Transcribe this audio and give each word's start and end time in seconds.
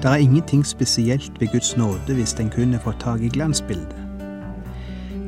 Det 0.00 0.08
er 0.10 0.14
ingenting 0.14 0.66
spesielt 0.66 1.32
ved 1.40 1.48
Guds 1.52 1.76
nåde 1.76 2.14
hvis 2.14 2.32
den 2.32 2.50
kunne 2.50 2.78
fått 2.80 3.00
tak 3.00 3.20
i 3.20 3.28
glansbildet. 3.28 3.96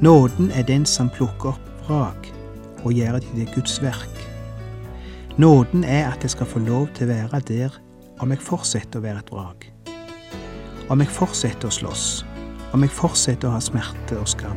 Nåden 0.01 0.51
er 0.51 0.63
den 0.63 0.87
som 0.87 1.11
plukker 1.13 1.53
opp 1.53 1.89
vrak 1.89 2.31
og 2.81 2.93
gjør 2.97 3.19
det 3.19 3.29
til 3.35 3.51
Guds 3.55 3.83
verk. 3.83 4.23
Nåden 5.37 5.85
er 5.85 6.09
at 6.09 6.25
jeg 6.25 6.31
skal 6.31 6.49
få 6.49 6.59
lov 6.65 6.89
til 6.97 7.05
å 7.05 7.13
være 7.13 7.41
der 7.49 7.77
om 8.25 8.33
jeg 8.33 8.41
fortsetter 8.41 9.03
å 9.03 9.05
være 9.05 9.21
et 9.21 9.35
vrak. 9.35 9.69
Om 10.89 11.05
jeg 11.05 11.13
fortsetter 11.21 11.69
å 11.69 11.77
slåss. 11.77 12.07
Om 12.73 12.87
jeg 12.87 12.97
fortsetter 12.97 13.51
å 13.51 13.59
ha 13.59 13.61
smerte 13.61 14.17
og 14.17 14.29
skam. 14.33 14.57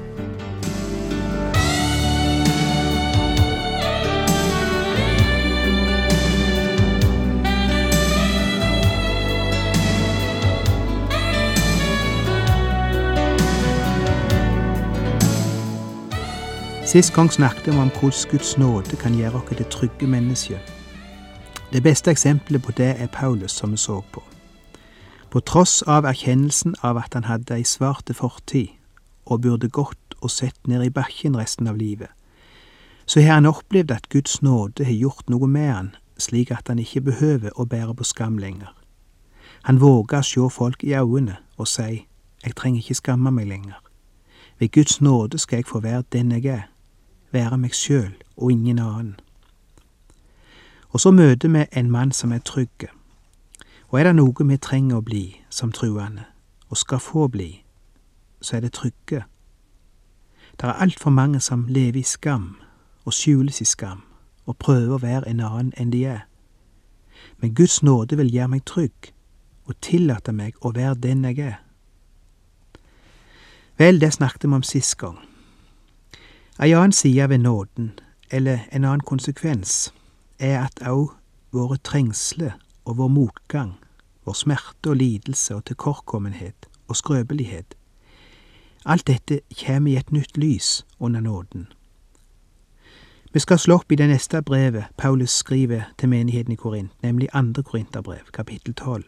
Sist 16.91 17.13
gang 17.13 17.31
snakket 17.31 17.67
vi 17.67 17.71
om 17.71 17.89
hvordan 17.89 18.29
Guds 18.31 18.57
nåde 18.57 18.97
kan 18.99 19.13
gjøre 19.15 19.39
oss 19.39 19.55
til 19.55 19.65
trygge 19.71 20.07
mennesker. 20.07 20.57
Det 21.71 21.83
beste 21.83 22.11
eksempelet 22.11 22.61
på 22.61 22.71
det 22.71 22.95
er 22.99 23.07
Paulus, 23.07 23.51
som 23.51 23.71
vi 23.71 23.77
så 23.77 24.01
på. 24.11 24.23
På 25.31 25.39
tross 25.39 25.81
av 25.87 26.03
erkjennelsen 26.03 26.75
av 26.83 26.97
at 26.97 27.13
han 27.13 27.23
hadde 27.23 27.55
ei 27.55 27.63
svarte 27.63 28.13
fortid 28.13 28.73
og 29.25 29.39
burde 29.41 29.69
gått 29.69 30.17
og 30.19 30.31
sett 30.31 30.67
ned 30.67 30.83
i 30.83 30.89
bakken 30.89 31.37
resten 31.39 31.67
av 31.71 31.77
livet, 31.79 32.09
så 33.05 33.21
har 33.23 33.39
han 33.39 33.47
opplevd 33.47 33.91
at 33.91 34.09
Guds 34.09 34.41
nåde 34.41 34.83
har 34.83 34.99
gjort 34.99 35.29
noe 35.29 35.47
med 35.47 35.71
han, 35.71 35.95
slik 36.17 36.51
at 36.51 36.67
han 36.67 36.79
ikke 36.79 37.05
behøver 37.07 37.55
å 37.55 37.65
bære 37.65 37.95
på 37.95 38.03
skam 38.03 38.35
lenger. 38.37 38.75
Han 39.63 39.79
våger 39.79 40.19
å 40.19 40.27
se 40.27 40.49
folk 40.49 40.83
i 40.83 40.91
øynene 40.99 41.39
og 41.55 41.71
si, 41.71 42.03
jeg 42.43 42.55
trenger 42.55 42.83
ikke 42.83 42.99
skamme 42.99 43.31
meg 43.31 43.47
lenger. 43.47 43.79
Ved 44.59 44.75
Guds 44.75 44.99
nåde 45.01 45.39
skal 45.39 45.63
jeg 45.63 45.71
få 45.71 45.79
være 45.79 46.03
den 46.11 46.35
jeg 46.35 46.45
er, 46.51 46.70
være 47.31 47.57
meg 47.57 47.75
sjøl 47.75 48.13
og 48.37 48.51
ingen 48.51 48.79
annen. 48.79 49.19
Og 50.91 50.99
så 50.99 51.11
møter 51.11 51.49
vi 51.49 51.65
en 51.71 51.91
mann 51.91 52.11
som 52.11 52.31
er 52.31 52.39
trygg. 52.39 52.87
Og 53.89 53.99
er 53.99 54.03
det 54.03 54.15
noe 54.15 54.47
vi 54.47 54.57
trenger 54.57 54.99
å 54.99 55.05
bli 55.05 55.25
som 55.49 55.71
truende, 55.71 56.25
og 56.69 56.77
skal 56.77 56.99
få 56.99 57.27
bli, 57.27 57.63
så 58.41 58.57
er 58.57 58.61
det 58.61 58.73
trygge. 58.73 59.23
Det 60.59 60.67
er 60.67 60.83
altfor 60.83 61.09
mange 61.09 61.39
som 61.39 61.65
lever 61.67 61.99
i 61.99 62.03
skam 62.03 62.55
og 63.05 63.13
skjules 63.13 63.61
i 63.61 63.65
skam 63.65 64.03
og 64.45 64.57
prøver 64.57 64.95
å 64.95 65.01
være 65.01 65.29
en 65.29 65.39
annen 65.39 65.73
enn 65.77 65.91
de 65.91 66.05
er. 66.05 66.21
Men 67.39 67.55
Guds 67.55 67.83
nåde 67.83 68.17
vil 68.17 68.31
gjøre 68.33 68.47
meg 68.47 68.65
trygg 68.65 69.11
og 69.65 69.79
tillate 69.81 70.33
meg 70.35 70.55
å 70.61 70.73
være 70.75 70.99
den 71.01 71.25
jeg 71.25 71.39
er. 71.39 71.59
Vel, 73.77 74.01
det 74.01 74.13
snakket 74.13 74.45
vi 74.45 74.55
om 74.55 74.63
sist 74.63 74.97
gang. 74.97 75.17
Ei 76.61 76.73
annen 76.73 76.91
side 76.91 77.29
ved 77.29 77.37
nåden, 77.37 77.99
eller 78.31 78.59
en 78.71 78.83
annen 78.83 78.99
konsekvens, 78.99 79.93
er 80.39 80.59
at 80.65 80.83
òg 80.85 81.15
våre 81.51 81.77
trengsler 81.77 82.51
og 82.85 82.97
vår 82.97 83.07
motgang, 83.07 83.71
vår 84.25 84.33
smerte 84.33 84.89
og 84.93 84.95
lidelse 84.95 85.55
og 85.55 85.65
tilkortkommenhet 85.65 86.69
og 86.87 86.95
skrøpelighet, 86.95 87.73
alt 88.85 89.07
dette 89.07 89.39
kommer 89.65 89.91
i 89.91 89.97
et 89.97 90.11
nytt 90.11 90.37
lys 90.37 90.85
under 90.99 91.19
nåden. 91.19 91.67
Vi 93.33 93.39
skal 93.39 93.59
slå 93.59 93.75
opp 93.81 93.91
i 93.91 93.95
det 93.95 94.09
neste 94.09 94.41
brevet 94.41 94.85
Paulus 94.97 95.31
skriver 95.31 95.81
til 95.97 96.09
menigheten 96.09 96.53
i 96.53 96.55
Korint, 96.55 96.91
nemlig 97.01 97.29
andre 97.33 97.63
Korinterbrev, 97.63 98.29
kapittel 98.33 98.73
tolv. 98.73 99.03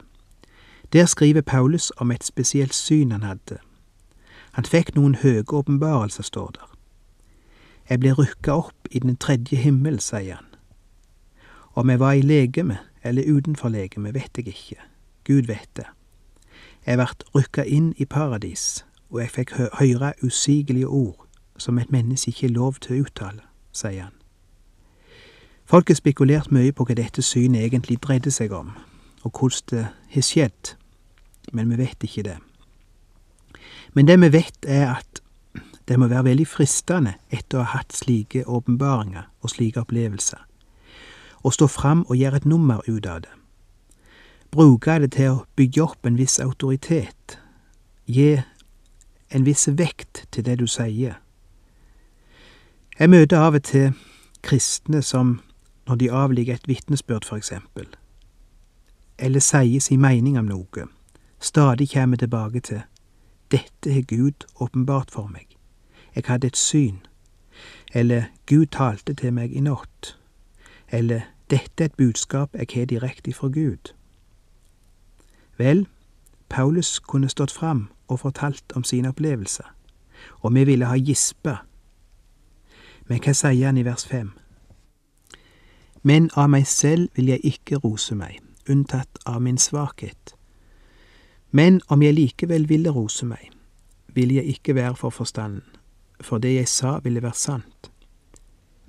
Der 0.93 1.05
skriver 1.05 1.41
Paulus 1.41 1.91
om 1.97 2.11
et 2.11 2.23
spesielt 2.23 2.73
syn 2.73 3.11
han 3.11 3.23
hadde. 3.23 3.57
Han 4.51 4.65
fikk 4.65 4.95
noen 4.95 5.15
høye 5.15 5.43
åpenbarelser, 5.53 6.23
står 6.23 6.51
der. 6.57 6.72
Jeg 7.93 7.99
ble 8.01 8.15
rykka 8.17 8.53
opp 8.57 8.87
i 8.89 8.99
den 9.03 9.19
tredje 9.21 9.53
himmel, 9.61 9.99
sier 10.01 10.39
han. 10.39 10.47
Om 11.77 11.91
jeg 11.93 11.99
var 12.01 12.15
i 12.17 12.23
legeme 12.25 12.79
eller 13.05 13.27
utenfor 13.29 13.69
legeme, 13.69 14.13
vet 14.15 14.33
jeg 14.37 14.47
ikke. 14.47 14.79
Gud 15.23 15.45
vet 15.45 15.69
det. 15.77 15.85
Jeg 16.87 16.97
vart 16.97 17.21
rykka 17.35 17.61
inn 17.69 17.91
i 18.01 18.07
paradis, 18.09 18.81
og 19.13 19.21
jeg 19.21 19.29
fikk 19.35 19.53
hø 19.59 19.69
høre 19.77 20.13
usigelige 20.23 20.89
ord 20.89 21.27
som 21.57 21.77
et 21.77 21.93
menneske 21.93 22.33
ikke 22.33 22.47
er 22.49 22.55
lov 22.57 22.81
til 22.81 22.95
å 22.95 23.05
uttale, 23.05 23.45
sier 23.69 24.07
han. 24.07 24.17
Folk 25.69 25.93
har 25.93 26.01
spekulert 26.01 26.49
mye 26.51 26.73
på 26.73 26.89
hva 26.89 26.97
dette 26.97 27.21
synet 27.21 27.61
egentlig 27.61 28.01
dreide 28.01 28.33
seg 28.33 28.57
om, 28.57 28.73
og 29.21 29.37
hvordan 29.37 29.69
det 29.69 29.85
har 30.17 30.25
skjedd, 30.25 30.73
men 31.53 31.69
vi 31.69 31.83
vet 31.85 32.09
ikke 32.09 32.25
det. 32.25 32.39
Men 33.93 34.09
det 34.09 34.17
vi 34.17 34.33
vet, 34.33 34.65
er 34.65 34.95
at 34.95 35.22
det 35.87 35.99
må 35.99 36.07
være 36.07 36.29
veldig 36.29 36.47
fristende 36.47 37.17
etter 37.29 37.59
å 37.59 37.65
ha 37.65 37.79
hatt 37.79 37.95
slike 37.95 38.45
åpenbaringer 38.47 39.27
og 39.43 39.51
slike 39.51 39.83
opplevelser, 39.83 40.39
å 41.43 41.51
stå 41.51 41.67
fram 41.67 42.05
og 42.07 42.17
gjøre 42.17 42.39
et 42.41 42.47
nummer 42.47 42.83
ut 42.87 43.05
av 43.05 43.23
det. 43.25 43.33
Bruke 44.53 44.99
det 45.01 45.11
til 45.15 45.31
å 45.31 45.45
bygge 45.57 45.83
opp 45.83 46.05
en 46.05 46.17
viss 46.19 46.39
autoritet, 46.39 47.39
gi 48.05 48.37
en 49.33 49.43
viss 49.43 49.67
vekt 49.67 50.27
til 50.31 50.45
det 50.45 50.59
du 50.61 50.67
sier. 50.69 51.17
Jeg 52.99 53.09
møter 53.09 53.41
av 53.41 53.57
og 53.57 53.65
til 53.65 53.91
kristne 54.45 55.01
som, 55.01 55.39
når 55.89 55.99
de 55.99 56.11
avligger 56.11 56.55
et 56.55 56.67
vitnesbyrd, 56.69 57.25
for 57.25 57.41
eksempel, 57.41 57.87
eller 59.17 59.41
sier 59.41 59.81
sin 59.81 60.01
mening 60.01 60.37
om 60.37 60.47
noe, 60.47 60.87
stadig 61.39 61.89
kommer 61.91 62.21
tilbake 62.21 62.61
til 62.61 62.83
dette 63.51 63.93
har 63.93 64.05
Gud 64.07 64.45
åpenbart 64.61 65.11
for 65.11 65.27
meg. 65.27 65.52
Jeg 66.15 66.23
hadde 66.27 66.47
et 66.47 66.57
syn. 66.57 66.99
Eller 67.93 68.23
Gud 68.45 68.65
talte 68.65 69.13
til 69.13 69.33
meg 69.33 69.51
i 69.51 69.59
natt. 69.59 70.17
Eller 70.91 71.21
dette 71.49 71.83
er 71.83 71.85
et 71.85 71.95
budskap 71.97 72.55
jeg 72.55 72.67
har 72.73 72.85
direkte 72.85 73.33
fra 73.33 73.47
Gud. 73.47 73.93
Vel, 75.57 75.87
Paulus 76.49 76.99
kunne 76.99 77.29
stått 77.29 77.51
fram 77.51 77.89
og 78.07 78.19
fortalt 78.19 78.73
om 78.75 78.83
sine 78.83 79.09
opplevelser, 79.09 79.75
og 80.39 80.53
vi 80.53 80.63
ville 80.63 80.85
ha 80.85 80.95
gispa. 80.95 81.55
Men 83.07 83.21
hva 83.23 83.33
sier 83.33 83.65
han 83.65 83.77
i 83.77 83.85
vers 83.85 84.05
fem? 84.07 84.31
Men 86.03 86.29
av 86.35 86.49
meg 86.49 86.67
selv 86.67 87.09
vil 87.15 87.31
jeg 87.31 87.39
ikke 87.43 87.79
rose 87.83 88.15
meg, 88.15 88.39
unntatt 88.69 89.19
av 89.25 89.41
min 89.41 89.57
svakhet. 89.57 90.35
Men 91.51 91.81
om 91.87 92.01
jeg 92.01 92.13
likevel 92.13 92.69
ville 92.69 92.91
rose 92.91 93.25
meg, 93.25 93.51
ville 94.07 94.35
jeg 94.35 94.57
ikke 94.57 94.75
være 94.75 94.95
for 94.95 95.09
forstanden, 95.09 95.63
for 96.21 96.37
det 96.37 96.55
jeg 96.55 96.67
sa 96.67 96.99
ville 97.03 97.21
være 97.21 97.33
sant. 97.35 97.91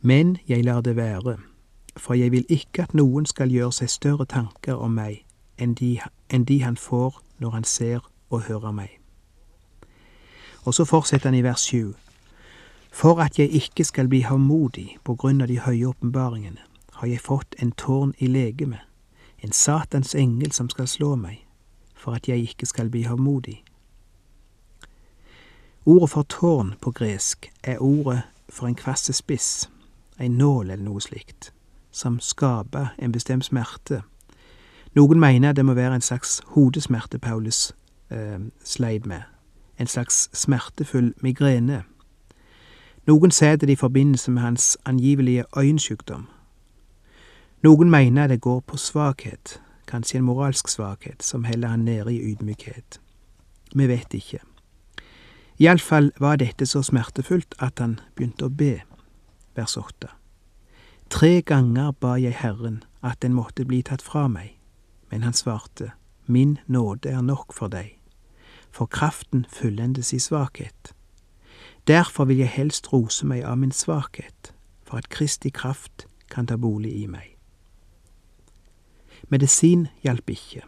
Men 0.01 0.37
jeg 0.49 0.65
lar 0.65 0.81
det 0.81 0.97
være, 0.97 1.37
for 1.97 2.15
jeg 2.15 2.33
vil 2.33 2.47
ikke 2.49 2.83
at 2.83 2.95
noen 2.95 3.27
skal 3.27 3.51
gjøre 3.51 3.73
seg 3.73 3.91
større 3.91 4.27
tanker 4.27 4.75
om 4.75 4.93
meg 4.99 5.25
enn 5.59 5.75
de, 5.75 5.99
enn 6.29 6.45
de 6.45 6.61
han 6.63 6.77
får 6.77 7.23
når 7.39 7.51
han 7.51 7.65
ser 7.65 8.05
og 8.31 8.43
hører 8.43 8.73
meg. 8.73 9.01
Og 10.65 10.75
så 10.75 10.85
fortsetter 10.85 11.31
han 11.31 11.39
i 11.39 11.45
vers 11.45 11.65
sju. 11.65 11.95
For 12.93 13.21
at 13.21 13.39
jeg 13.39 13.51
ikke 13.51 13.85
skal 13.85 14.09
bli 14.09 14.21
havmodig 14.21 14.99
på 15.05 15.15
grunn 15.15 15.41
av 15.41 15.49
de 15.49 15.59
høye 15.61 15.89
åpenbaringene, 15.89 16.61
har 16.95 17.09
jeg 17.09 17.21
fått 17.21 17.57
en 17.59 17.73
tårn 17.73 18.15
i 18.19 18.27
legeme, 18.27 18.79
en 19.43 19.53
Satans 19.53 20.15
engel 20.15 20.53
som 20.53 20.69
skal 20.71 20.87
slå 20.89 21.15
meg, 21.17 21.41
for 21.97 22.15
at 22.15 22.29
jeg 22.29 22.39
ikke 22.39 22.67
skal 22.67 22.91
bli 22.91 23.03
havmodig. 23.03 23.64
Ordet 25.87 26.11
for 26.11 26.23
tårn 26.23 26.75
på 26.81 26.91
gresk 26.91 27.53
er 27.63 27.79
ordet 27.79 28.23
for 28.49 28.67
en 28.67 28.75
kvassespiss, 28.75 29.71
en 30.21 30.31
nål 30.31 30.71
eller 30.71 30.85
noe 30.85 31.01
slikt, 31.01 31.53
som 31.93 32.21
skaper 32.21 32.95
en 32.99 33.13
bestemt 33.13 33.45
smerte. 33.45 34.01
Noen 34.97 35.21
mener 35.21 35.53
det 35.53 35.65
må 35.65 35.75
være 35.75 35.95
en 35.95 36.01
slags 36.01 36.41
hodesmerte 36.55 37.19
Paulus 37.19 37.75
eh, 38.11 38.41
sleit 38.65 39.07
med, 39.07 39.23
en 39.79 39.87
slags 39.87 40.31
smertefull 40.33 41.13
migrene. 41.21 41.83
Noen 43.07 43.31
ser 43.31 43.57
det 43.57 43.69
i 43.71 43.77
forbindelse 43.77 44.31
med 44.31 44.43
hans 44.43 44.79
angivelige 44.85 45.45
øyensykdom. 45.57 46.29
Noen 47.63 47.91
mener 47.91 48.27
det 48.27 48.41
går 48.41 48.61
på 48.61 48.77
svakhet, 48.77 49.61
kanskje 49.87 50.19
en 50.19 50.25
moralsk 50.25 50.69
svakhet, 50.69 51.23
som 51.23 51.45
heller 51.45 51.69
han 51.69 51.85
nede 51.85 52.15
i 52.15 52.33
ydmykhet. 52.33 53.01
Vi 53.75 53.89
vet 53.89 54.15
ikke. 54.15 54.41
Iallfall 55.59 56.11
var 56.19 56.37
dette 56.37 56.67
så 56.67 56.83
smertefullt 56.83 57.55
at 57.63 57.79
han 57.79 58.01
begynte 58.17 58.49
å 58.49 58.51
be. 58.51 58.81
Vers 59.55 59.77
åtte. 59.79 60.11
Tre 61.15 61.43
ganger 61.47 61.93
ba 62.01 62.17
jeg 62.19 62.35
Herren 62.41 62.83
at 63.05 63.21
den 63.23 63.37
måtte 63.37 63.67
bli 63.69 63.83
tatt 63.87 64.03
fra 64.03 64.27
meg, 64.29 64.57
men 65.13 65.23
han 65.23 65.37
svarte, 65.37 65.93
Min 66.27 66.59
nåde 66.67 67.11
er 67.13 67.21
nok 67.21 67.53
for 67.53 67.69
deg, 67.69 67.99
for 68.73 68.89
kraften 68.89 69.45
fullendes 69.53 70.15
i 70.17 70.19
svakhet. 70.19 70.95
Derfor 71.87 72.25
vil 72.25 72.41
jeg 72.41 72.55
helst 72.57 72.89
rose 72.93 73.27
meg 73.29 73.45
av 73.45 73.61
min 73.61 73.73
svakhet, 73.73 74.55
for 74.83 74.97
at 74.97 75.11
Kristi 75.13 75.53
kraft 75.53 76.07
kan 76.33 76.49
ta 76.49 76.57
bolig 76.57 76.95
i 76.97 77.07
meg. 77.07 77.37
Medisin 79.29 79.89
hjalp 80.03 80.31
ikke. 80.33 80.65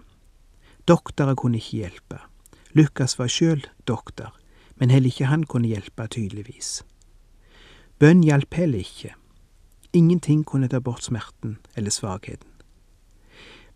Doktorer 0.89 1.35
kunne 1.35 1.57
ikke 1.57 1.81
hjelpe. 1.81 2.21
Lukas 2.77 3.17
var 3.19 3.33
sjøl 3.33 3.65
doktor, 3.89 4.36
men 4.77 4.91
heller 4.91 5.07
ikke 5.07 5.31
han 5.31 5.45
kunne 5.45 5.69
hjelpe, 5.69 6.07
tydeligvis. 6.07 6.85
Bønn 7.99 8.25
hjalp 8.25 8.55
heller 8.55 8.79
ikke. 8.79 9.15
Ingenting 9.93 10.45
kunne 10.45 10.69
ta 10.69 10.79
bort 10.79 11.05
smerten 11.05 11.57
eller 11.77 11.91
svakheten. 11.91 12.49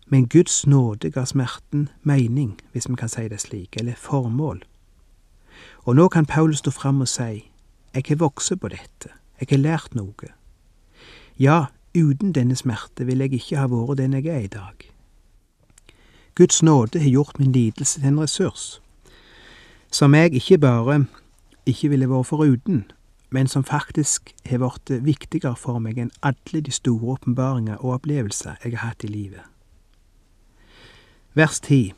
Men 0.07 0.27
Guds 0.27 0.67
nåde 0.67 1.09
ga 1.11 1.25
smerten 1.25 1.89
mening, 2.03 2.59
hvis 2.71 2.89
vi 2.89 2.95
kan 2.95 3.09
si 3.09 3.27
det 3.27 3.41
slik, 3.41 3.77
eller 3.79 3.95
formål. 3.95 4.63
Og 5.83 5.95
nå 5.95 6.07
kan 6.07 6.25
Paulus 6.25 6.59
stå 6.59 6.71
fram 6.71 7.01
og 7.01 7.07
si, 7.07 7.47
jeg 7.93 8.03
har 8.07 8.15
vokst 8.15 8.59
på 8.59 8.67
dette, 8.67 9.09
jeg 9.39 9.47
har 9.49 9.57
lært 9.57 9.95
noe. 9.95 10.33
Ja, 11.39 11.65
uten 11.97 12.33
denne 12.35 12.55
smerte 12.55 13.05
ville 13.05 13.23
jeg 13.23 13.39
ikke 13.39 13.57
ha 13.57 13.67
vært 13.71 13.97
den 13.97 14.13
jeg 14.13 14.27
er 14.27 14.45
i 14.45 14.51
dag. 14.51 14.91
Guds 16.35 16.63
nåde 16.63 16.99
har 16.99 17.09
gjort 17.09 17.39
min 17.39 17.51
lidelse 17.51 17.99
til 17.99 18.07
en 18.07 18.19
ressurs, 18.19 18.81
som 19.91 20.15
jeg 20.15 20.33
ikke 20.33 20.57
bare 20.57 21.05
ikke 21.65 21.89
ville 21.89 22.09
vært 22.09 22.29
foruten, 22.31 22.85
men 23.29 23.47
som 23.47 23.63
faktisk 23.63 24.31
har 24.49 24.59
blitt 24.63 24.91
viktigere 25.05 25.55
for 25.55 25.79
meg 25.79 25.99
enn 25.99 26.11
alle 26.23 26.61
de 26.63 26.71
store 26.71 27.15
åpenbaringer 27.15 27.79
og 27.79 27.99
opplevelser 27.99 28.59
jeg 28.63 28.77
har 28.77 28.91
hatt 28.91 29.03
i 29.03 29.11
livet. 29.11 29.43
Vers 31.33 31.59
10 31.59 31.93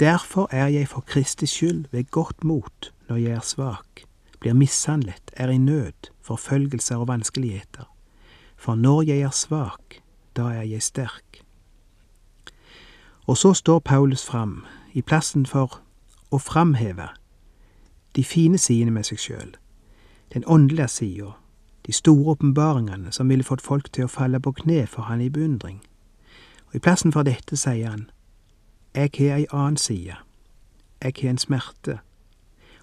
Derfor 0.00 0.48
er 0.50 0.66
jeg 0.66 0.88
for 0.88 1.00
Kristi 1.00 1.46
skyld 1.46 1.84
ved 1.92 2.10
godt 2.10 2.44
mot 2.44 2.92
når 3.08 3.16
jeg 3.16 3.32
er 3.32 3.44
svak, 3.44 4.04
blir 4.40 4.52
mishandlet, 4.52 5.30
er 5.36 5.48
i 5.48 5.58
nød, 5.58 6.10
forfølgelser 6.22 6.96
og 6.96 7.08
vanskeligheter. 7.08 7.84
For 8.56 8.74
når 8.74 9.02
jeg 9.02 9.20
er 9.20 9.30
svak, 9.30 10.02
da 10.36 10.42
er 10.42 10.62
jeg 10.62 10.82
sterk. 10.82 11.44
Og 13.26 13.36
så 13.36 13.52
står 13.54 13.78
Paulus 13.78 14.26
fram, 14.26 14.64
i 14.92 15.02
plassen 15.02 15.46
for 15.46 15.80
å 16.30 16.38
framheve 16.38 17.08
de 18.16 18.24
fine 18.24 18.58
sidene 18.58 18.90
med 18.90 19.04
seg 19.08 19.18
sjøl, 19.18 19.54
den 20.34 20.44
åndelige 20.46 20.88
sida, 20.88 21.30
de 21.86 21.92
store 21.92 22.30
åpenbaringene 22.30 23.12
som 23.12 23.28
ville 23.28 23.44
fått 23.44 23.62
folk 23.62 23.92
til 23.92 24.04
å 24.04 24.12
falle 24.12 24.40
på 24.40 24.52
kne 24.52 24.86
for 24.86 25.08
han 25.08 25.20
i 25.20 25.30
beundring. 25.30 25.80
Og 26.68 26.78
i 26.78 26.78
plassen 26.78 27.12
for 27.12 27.26
dette 27.26 27.56
sier 27.56 27.90
han, 27.90 28.10
jeg 28.94 29.10
har 29.18 29.36
ei 29.38 29.46
annen 29.52 29.76
side, 29.76 30.16
jeg 31.02 31.14
har 31.22 31.30
en 31.30 31.38
smerte, 31.38 31.98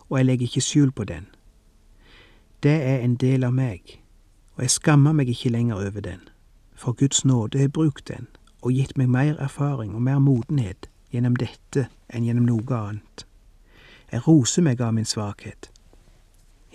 og 0.10 0.18
jeg 0.18 0.26
legger 0.26 0.50
ikke 0.50 0.66
skjul 0.66 0.92
på 0.92 1.04
den. 1.04 1.30
Det 2.64 2.76
er 2.84 3.00
en 3.00 3.16
del 3.16 3.44
av 3.44 3.54
meg, 3.54 4.02
og 4.56 4.66
jeg 4.66 4.76
skammer 4.76 5.14
meg 5.14 5.30
ikke 5.30 5.54
lenger 5.54 5.76
over 5.76 6.02
den, 6.02 6.26
for 6.76 6.92
Guds 6.92 7.26
nåde 7.26 7.60
har 7.60 7.68
brukt 7.70 8.08
den 8.08 8.28
og 8.62 8.76
gitt 8.76 8.98
meg 8.98 9.08
mer 9.08 9.38
erfaring 9.40 9.96
og 9.96 10.02
mer 10.02 10.20
modenhet 10.20 10.90
gjennom 11.14 11.38
dette 11.40 11.88
enn 12.10 12.26
gjennom 12.28 12.50
noe 12.50 12.76
annet. 12.76 13.29
Jeg 14.12 14.28
roser 14.28 14.62
meg 14.62 14.82
av 14.82 14.94
min 14.94 15.06
svakhet. 15.06 15.72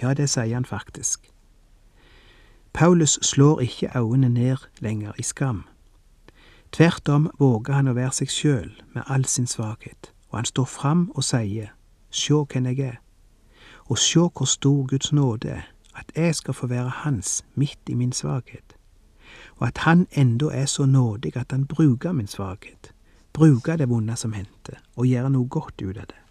Ja, 0.02 0.14
det 0.14 0.28
sier 0.30 0.54
han 0.54 0.64
faktisk. 0.64 1.30
Paulus 2.72 3.18
slår 3.22 3.60
ikke 3.60 3.90
øynene 3.96 4.28
ned 4.28 4.56
lenger 4.78 5.12
i 5.18 5.22
skam. 5.22 5.64
Tvert 6.72 7.08
om 7.08 7.30
våger 7.38 7.74
han 7.74 7.88
å 7.88 7.94
være 7.94 8.12
seg 8.16 8.30
sjøl 8.30 8.70
med 8.94 9.06
all 9.06 9.24
sin 9.30 9.46
svakhet, 9.46 10.10
og 10.30 10.40
han 10.40 10.48
står 10.48 10.66
fram 10.66 11.04
og 11.14 11.22
sier, 11.22 11.70
Sjå 12.10 12.44
hvem 12.50 12.66
jeg 12.66 12.80
er, 12.80 12.96
og 13.90 13.98
sjå 13.98 14.28
hvor 14.30 14.46
stor 14.46 14.86
Guds 14.90 15.12
nåde 15.12 15.50
er, 15.50 15.68
at 15.94 16.10
jeg 16.16 16.34
skal 16.34 16.54
få 16.54 16.66
være 16.66 16.90
hans 17.02 17.44
midt 17.54 17.90
i 17.90 17.94
min 17.94 18.12
svakhet, 18.12 18.74
og 19.58 19.66
at 19.68 19.78
han 19.86 20.06
enda 20.10 20.50
er 20.50 20.66
så 20.66 20.86
nådig 20.86 21.36
at 21.36 21.50
han 21.50 21.66
bruker 21.66 22.12
min 22.12 22.30
svakhet, 22.30 22.92
bruker 23.32 23.76
det 23.76 23.88
vonde 23.88 24.16
som 24.16 24.32
hendte, 24.32 24.78
og 24.96 25.06
gjør 25.06 25.28
noe 25.28 25.48
godt 25.48 25.82
ut 25.82 25.96
av 25.96 26.06
det. 26.10 26.23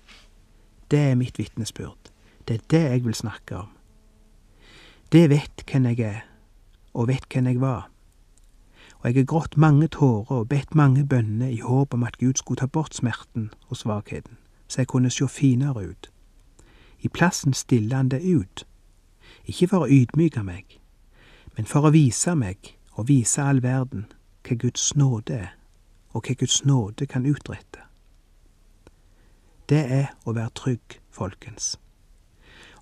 Det 0.93 0.99
er 0.99 1.15
mitt 1.15 1.39
vitnesbyrd. 1.39 2.11
Det 2.47 2.53
er 2.53 2.59
det 2.69 2.81
jeg 2.81 3.05
vil 3.05 3.13
snakke 3.13 3.55
om. 3.57 3.69
Det 5.11 5.29
vet 5.29 5.63
hvem 5.71 5.85
jeg 5.85 5.99
er, 5.99 6.19
og 6.93 7.07
vet 7.07 7.25
hvem 7.33 7.47
jeg 7.47 7.61
var. 7.61 7.89
Og 8.99 9.05
jeg 9.09 9.15
har 9.15 9.25
grått 9.25 9.57
mange 9.57 9.87
tårer 9.87 10.31
og 10.31 10.49
bedt 10.49 10.75
mange 10.75 11.07
bønner 11.07 11.47
i 11.47 11.63
håp 11.65 11.93
om 11.93 12.03
at 12.03 12.17
Gud 12.17 12.33
skulle 12.35 12.59
ta 12.59 12.65
bort 12.65 12.93
smerten 12.95 13.49
og 13.69 13.77
svakheten, 13.77 14.37
så 14.67 14.81
jeg 14.81 14.87
kunne 14.87 15.09
se 15.09 15.27
finere 15.27 15.89
ut. 15.89 16.11
I 16.99 17.07
plassen 17.07 17.53
stiller 17.53 17.97
han 17.97 18.09
det 18.09 18.21
ut, 18.21 18.67
ikke 19.45 19.67
for 19.67 19.87
å 19.87 19.89
ydmyke 19.89 20.43
meg, 20.43 20.77
men 21.57 21.65
for 21.65 21.89
å 21.89 21.93
vise 21.97 22.35
meg 22.35 22.75
og 22.91 23.07
vise 23.07 23.41
all 23.41 23.63
verden 23.63 24.05
hva 24.45 24.59
Guds 24.61 24.95
nåde 24.95 25.33
er, 25.33 25.57
og 26.13 26.21
hva 26.21 26.37
Guds 26.37 26.65
nåde 26.65 27.09
kan 27.09 27.25
utrette. 27.25 27.82
Det 29.69 29.91
er 29.91 30.05
å 30.25 30.33
være 30.33 30.49
trygg, 30.55 30.99
folkens. 31.11 31.77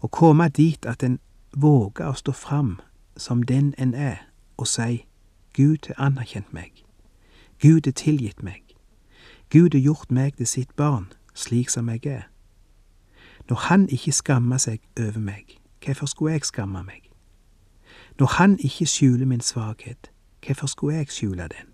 Å 0.02 0.08
komme 0.08 0.50
dit 0.50 0.86
at 0.86 1.04
en 1.04 1.20
våger 1.54 2.10
å 2.10 2.18
stå 2.18 2.34
fram 2.34 2.80
som 3.18 3.44
den 3.44 3.74
en 3.78 3.94
er, 3.94 4.26
og 4.58 4.68
si 4.68 5.06
Gud 5.54 5.88
har 5.88 6.00
anerkjent 6.08 6.54
meg, 6.54 6.86
Gud 7.62 7.86
har 7.86 7.94
tilgitt 7.94 8.42
meg, 8.44 8.64
Gud 9.50 9.74
har 9.74 9.84
gjort 9.84 10.12
meg 10.12 10.38
til 10.38 10.48
sitt 10.48 10.76
barn, 10.76 11.12
slik 11.34 11.70
som 11.70 11.90
jeg 11.90 12.06
er. 12.06 12.24
Når 13.50 13.56
Han 13.68 13.90
ikke 13.90 14.12
skammer 14.12 14.58
seg 14.58 14.80
over 15.00 15.20
meg, 15.20 15.60
hvorfor 15.86 16.06
skulle 16.06 16.34
jeg 16.34 16.46
skamme 16.46 16.84
meg? 16.84 17.12
Når 18.20 18.38
Han 18.38 18.60
ikke 18.60 18.86
skjuler 18.86 19.26
min 19.26 19.42
svakhet, 19.42 20.12
hvorfor 20.46 20.68
skulle 20.68 20.96
jeg 20.98 21.08
skjule 21.08 21.48
den? 21.52 21.71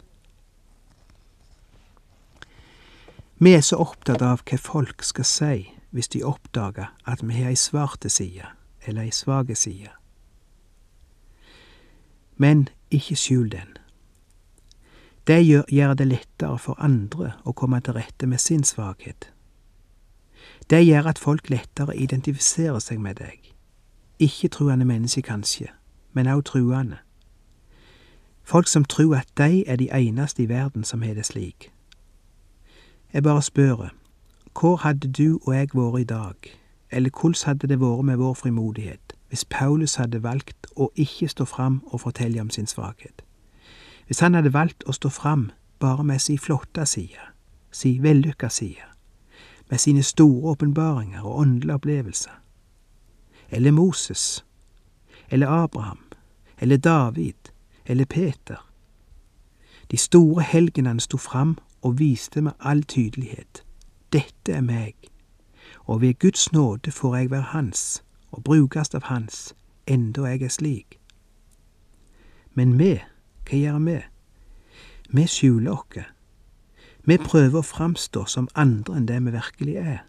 Vi 3.40 3.54
er 3.54 3.62
så 3.62 3.78
opptatt 3.78 4.22
av 4.26 4.42
hva 4.50 4.58
folk 4.58 5.04
skal 5.06 5.26
si 5.26 5.56
hvis 5.94 6.10
de 6.10 6.24
oppdager 6.26 6.90
at 7.06 7.22
vi 7.22 7.36
har 7.38 7.52
ei 7.52 7.60
svarte 7.60 8.10
side 8.10 8.50
eller 8.88 9.06
ei 9.06 9.12
svake 9.14 9.56
side. 9.56 9.92
Men 12.38 12.68
ikke 12.90 13.16
skjul 13.16 13.52
den. 13.52 13.78
Det 15.28 15.42
gjør, 15.46 15.64
gjør 15.70 15.94
det 15.94 16.08
lettere 16.08 16.58
for 16.58 16.80
andre 16.82 17.34
å 17.46 17.54
komme 17.54 17.82
til 17.84 17.98
rette 17.98 18.26
med 18.26 18.40
sin 18.42 18.64
svakhet. 18.64 19.30
Det 20.70 20.82
gjør 20.86 21.12
at 21.14 21.20
folk 21.20 21.50
lettere 21.50 21.98
identifiserer 21.98 22.80
seg 22.80 23.00
med 23.00 23.20
deg. 23.22 23.54
Ikke 24.20 24.50
truende 24.50 24.86
mennesker, 24.86 25.22
kanskje, 25.22 25.70
men 26.14 26.28
også 26.28 26.54
truende. 26.54 26.98
Folk 28.44 28.68
som 28.68 28.86
tror 28.86 29.16
at 29.22 29.30
de 29.38 29.64
er 29.68 29.76
de 29.76 29.92
eneste 29.94 30.44
i 30.44 30.50
verden 30.50 30.84
som 30.84 31.02
har 31.02 31.14
det 31.14 31.26
slik. 31.26 31.72
Jeg 33.18 33.24
bare 33.24 33.42
spør, 33.42 33.90
hvor 34.60 34.76
hadde 34.76 35.12
du 35.12 35.40
og 35.48 35.56
jeg 35.56 35.70
vært 35.74 36.00
i 36.00 36.04
dag, 36.04 36.36
eller 36.92 37.10
hvordan 37.10 37.46
hadde 37.46 37.68
det 37.68 37.80
vært 37.82 38.06
med 38.06 38.16
vår 38.18 38.34
frimodighet, 38.34 39.14
hvis 39.30 39.46
Paulus 39.46 39.96
hadde 39.96 40.22
valgt 40.24 40.68
å 40.76 40.92
ikke 40.96 41.28
stå 41.28 41.46
fram 41.46 41.80
og 41.86 42.02
fortelle 42.02 42.42
om 42.42 42.50
sin 42.50 42.68
svakhet? 42.70 43.24
Hvis 44.06 44.20
han 44.20 44.38
hadde 44.38 44.54
valgt 44.54 44.86
å 44.86 44.94
stå 44.94 45.10
fram 45.10 45.50
bare 45.80 46.04
med 46.04 46.22
si 46.22 46.38
flotte 46.38 46.86
side, 46.86 47.26
si 47.72 47.98
vellykka 48.02 48.50
side, 48.50 48.86
med 49.70 49.82
sine 49.82 50.04
store 50.04 50.52
åpenbaringer 50.54 51.26
og 51.26 51.40
åndelige 51.40 51.74
opplevelser? 51.74 52.38
Eller 53.50 53.72
Moses, 53.72 54.46
eller 55.30 55.48
Abraham, 55.48 56.04
eller 56.60 56.78
David, 56.78 57.50
eller 57.86 58.06
Peter? 58.06 58.62
De 59.92 59.98
store 59.98 60.44
helgenene 60.44 61.02
sto 61.02 61.18
fram 61.18 61.58
og 61.88 62.00
viste 62.00 62.42
med 62.42 62.60
all 62.60 62.84
tydelighet 62.84 63.64
dette 64.14 64.54
er 64.54 64.62
meg, 64.64 64.96
og 65.86 66.02
ved 66.02 66.20
Guds 66.20 66.52
nåde 66.52 66.92
får 66.92 67.16
jeg 67.16 67.32
være 67.32 67.52
Hans 67.52 68.04
og 68.32 68.44
brukast 68.44 68.96
av 68.96 69.08
Hans, 69.08 69.56
enda 69.88 70.28
jeg 70.28 70.42
er 70.42 70.54
slik. 70.54 71.00
Men 72.56 72.78
vi, 72.80 72.94
hva 73.48 73.60
gjør 73.60 73.80
vi? 73.84 73.98
Vi 75.10 75.28
skjuler 75.28 75.76
oss. 75.76 76.08
Vi 77.08 77.18
prøver 77.18 77.60
å 77.60 77.68
framstå 77.68 78.26
som 78.28 78.50
andre 78.56 78.98
enn 79.00 79.08
det 79.08 79.20
vi 79.24 79.36
virkelig 79.36 79.76
er. 79.84 80.02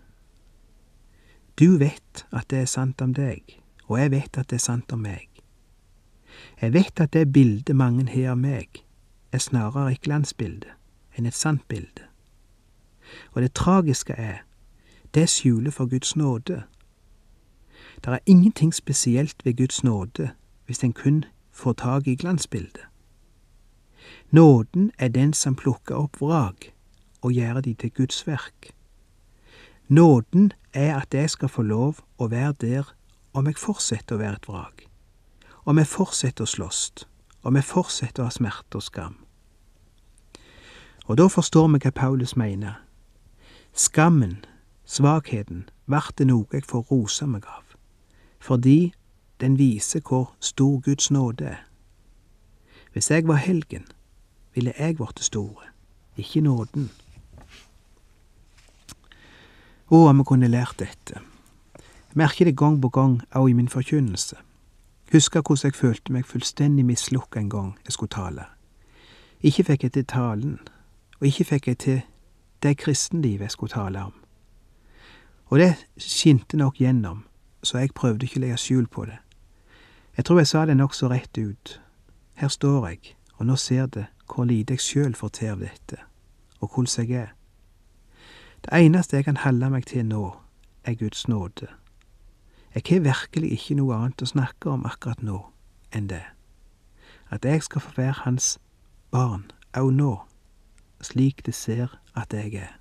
Du 1.58 1.78
vet 1.78 2.24
at 2.30 2.50
det 2.50 2.64
er 2.64 2.70
sant 2.70 3.02
om 3.02 3.14
deg, 3.14 3.42
og 3.86 3.98
jeg 3.98 4.14
vet 4.14 4.38
at 4.38 4.50
det 4.50 4.58
er 4.58 4.66
sant 4.66 4.94
om 4.94 5.02
meg. 5.06 5.26
Jeg 6.62 6.74
vet 6.74 7.00
at 7.00 7.14
det 7.14 7.32
bildet 7.32 7.76
mange 7.76 8.06
har 8.10 8.34
av 8.34 8.42
meg, 8.42 8.82
er 9.32 9.42
snarere 9.42 9.92
et 9.92 10.02
glansbilde 10.02 10.77
enn 11.18 11.26
et 11.26 11.34
sant 11.34 11.68
bilde. 11.68 12.06
Og 13.32 13.42
det 13.42 13.54
tragiske 13.54 14.12
er, 14.12 14.44
det 15.14 15.28
skjuler 15.28 15.70
for 15.70 15.86
Guds 15.86 16.16
nåde. 16.16 16.62
Det 18.04 18.12
er 18.12 18.18
ingenting 18.26 18.74
spesielt 18.74 19.44
ved 19.44 19.56
Guds 19.56 19.84
nåde 19.84 20.30
hvis 20.66 20.84
en 20.84 20.92
kun 20.92 21.24
får 21.52 21.72
tak 21.72 22.06
i 22.06 22.14
glansbildet. 22.14 22.80
Nåden 24.30 24.92
er 24.98 25.08
den 25.08 25.32
som 25.32 25.56
plukker 25.56 25.94
opp 25.94 26.20
vrak 26.20 26.72
og 27.20 27.32
gjør 27.32 27.60
de 27.60 27.74
til 27.74 27.90
Guds 27.90 28.26
verk. 28.26 28.72
Nåden 29.88 30.52
er 30.72 30.96
at 30.96 31.14
jeg 31.14 31.30
skal 31.30 31.48
få 31.48 31.62
lov 31.62 32.02
å 32.18 32.28
være 32.28 32.52
der 32.52 32.92
om 33.32 33.46
jeg 33.46 33.56
fortsetter 33.56 34.16
å 34.16 34.18
være 34.18 34.36
et 34.36 34.48
vrak, 34.48 34.84
om 35.64 35.78
jeg 35.78 35.88
fortsetter 35.88 36.44
å 36.44 36.52
slåss, 36.52 36.82
om 37.42 37.56
jeg 37.56 37.64
fortsetter 37.64 38.22
å 38.22 38.28
ha 38.28 38.34
smerte 38.34 38.78
og 38.78 38.84
skam. 38.84 39.16
Og 41.08 41.16
da 41.18 41.26
forstår 41.26 41.68
vi 41.72 41.80
hva 41.80 41.90
Paulus 41.90 42.36
mener. 42.36 42.76
Skammen, 43.72 44.44
svakheten, 44.84 45.68
vart 45.86 46.18
det 46.18 46.26
noe 46.28 46.44
jeg 46.52 46.66
får 46.68 46.84
rose 46.90 47.26
meg 47.26 47.46
av, 47.48 47.64
fordi 48.44 48.92
den 49.40 49.56
viser 49.58 50.04
hvor 50.04 50.34
stor 50.40 50.80
Guds 50.84 51.10
nåde 51.10 51.44
er. 51.54 51.64
Hvis 52.92 53.10
jeg 53.10 53.28
var 53.28 53.40
helgen, 53.40 53.86
ville 54.54 54.74
jeg 54.78 54.96
blitt 54.96 55.24
store, 55.24 55.72
ikke 56.16 56.44
nåden. 56.44 56.90
Å, 59.88 59.96
om 59.96 60.20
vi 60.20 60.28
kunne 60.28 60.52
lært 60.52 60.76
dette. 60.82 61.22
Jeg 62.08 62.20
merker 62.20 62.44
det 62.44 62.58
gang 62.58 62.80
på 62.82 62.90
gang 62.92 63.20
òg 63.32 63.48
i 63.48 63.56
min 63.56 63.72
forkynnelse. 63.72 64.36
Husker 65.12 65.40
hvordan 65.40 65.70
jeg 65.70 65.78
følte 65.78 66.12
meg 66.12 66.26
fullstendig 66.28 66.84
mislukka 66.84 67.40
en 67.40 67.48
gang 67.48 67.70
jeg 67.86 67.96
skulle 67.96 68.12
tale. 68.12 68.44
Ikke 69.40 69.64
fikk 69.64 69.86
til 69.92 70.04
talen, 70.04 70.58
og 71.20 71.26
ikke 71.26 71.44
fikk 71.44 71.68
jeg 71.68 71.78
til 71.78 72.00
det 72.62 72.76
kristenlivet 72.78 73.40
jeg 73.48 73.50
skulle 73.50 73.72
tale 73.72 74.02
om. 74.02 74.14
Og 75.46 75.58
det 75.58 75.86
skinte 75.96 76.56
nok 76.56 76.76
gjennom, 76.80 77.24
så 77.62 77.78
jeg 77.78 77.94
prøvde 77.94 78.26
ikke 78.26 78.40
å 78.40 78.44
legge 78.44 78.60
skjul 78.60 78.86
på 78.86 79.06
det. 79.08 79.18
Jeg 80.16 80.24
tror 80.24 80.38
jeg 80.38 80.50
sa 80.50 80.66
det 80.66 80.76
nokså 80.76 81.08
rett 81.08 81.38
ut. 81.38 81.80
Her 82.34 82.48
står 82.48 82.88
jeg, 82.88 83.16
og 83.38 83.46
nå 83.46 83.56
ser 83.56 83.86
det 83.86 84.06
hvor 84.28 84.44
lite 84.44 84.76
jeg 84.76 84.84
sjøl 84.84 85.14
får 85.14 85.28
til 85.38 85.52
av 85.54 85.62
dette, 85.62 85.96
og 86.60 86.74
hvordan 86.74 87.08
jeg 87.08 87.22
er. 87.22 87.34
Det 88.64 88.74
eneste 88.74 89.16
jeg 89.16 89.24
kan 89.24 89.40
holde 89.40 89.70
meg 89.70 89.86
til 89.86 90.04
nå, 90.06 90.36
er 90.84 90.94
Guds 90.94 91.28
nåde. 91.28 91.68
Jeg 92.74 92.82
har 92.88 93.00
virkelig 93.00 93.52
ikke 93.52 93.74
noe 93.78 93.94
annet 93.96 94.22
å 94.22 94.28
snakke 94.28 94.70
om 94.70 94.84
akkurat 94.86 95.22
nå 95.22 95.38
enn 95.94 96.10
det. 96.10 96.24
At 97.30 97.44
jeg 97.44 97.62
skal 97.62 97.80
få 97.80 97.94
være 97.96 98.22
hans 98.24 98.58
barn 99.10 99.48
òg 99.76 99.92
nå, 99.94 100.12
slik 101.00 101.46
det 101.46 101.54
ser 101.54 101.98
at 102.14 102.32
jeg 102.32 102.54
er. 102.54 102.74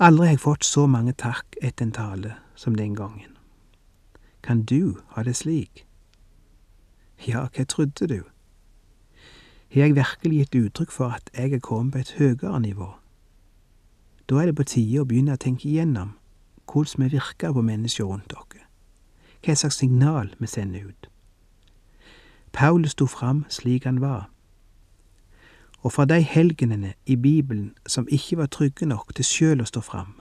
Aldri 0.00 0.26
har 0.26 0.32
jeg 0.32 0.40
fått 0.40 0.64
så 0.64 0.86
mange 0.86 1.12
takk 1.12 1.56
etter 1.60 1.84
en 1.84 1.92
tale 1.92 2.34
som 2.56 2.74
den 2.74 2.94
gangen. 2.96 3.36
Kan 4.42 4.62
du 4.62 5.00
ha 5.12 5.22
det 5.22 5.36
slik? 5.36 5.84
Ja, 7.26 7.48
hva 7.52 7.64
trodde 7.64 8.08
du? 8.08 8.22
Har 9.70 9.80
jeg 9.84 9.94
virkelig 9.94 10.38
gitt 10.38 10.54
uttrykk 10.54 10.90
for 10.90 11.12
at 11.18 11.30
jeg 11.36 11.52
er 11.52 11.60
kommet 11.60 11.92
på 11.92 11.98
et 11.98 12.14
høyere 12.18 12.60
nivå? 12.60 12.88
Da 14.28 14.40
er 14.40 14.46
det 14.46 14.56
på 14.56 14.64
tide 14.64 15.02
å 15.02 15.04
begynne 15.04 15.36
å 15.36 15.42
tenke 15.42 15.68
igjennom 15.68 16.16
hvordan 16.70 17.04
vi 17.04 17.12
virker 17.18 17.52
på 17.52 17.62
mennesker 17.66 18.04
rundt 18.04 18.32
oss, 18.32 18.64
hva 19.44 19.54
slags 19.54 19.78
signal 19.82 20.34
vi 20.38 20.46
sender 20.46 20.88
ut. 20.88 21.08
Paulus 22.52 22.96
sto 22.96 23.06
fram 23.06 23.44
slik 23.48 23.84
han 23.84 24.00
var, 24.00 24.30
og 25.82 25.92
for 25.92 26.04
de 26.04 26.20
helgenene 26.20 26.92
i 27.06 27.16
Bibelen 27.16 27.74
som 27.86 28.08
ikke 28.10 28.36
var 28.36 28.46
trygge 28.46 28.86
nok 28.86 29.14
til 29.14 29.24
sjøl 29.24 29.62
å 29.64 29.68
stå 29.68 29.80
fram, 29.80 30.14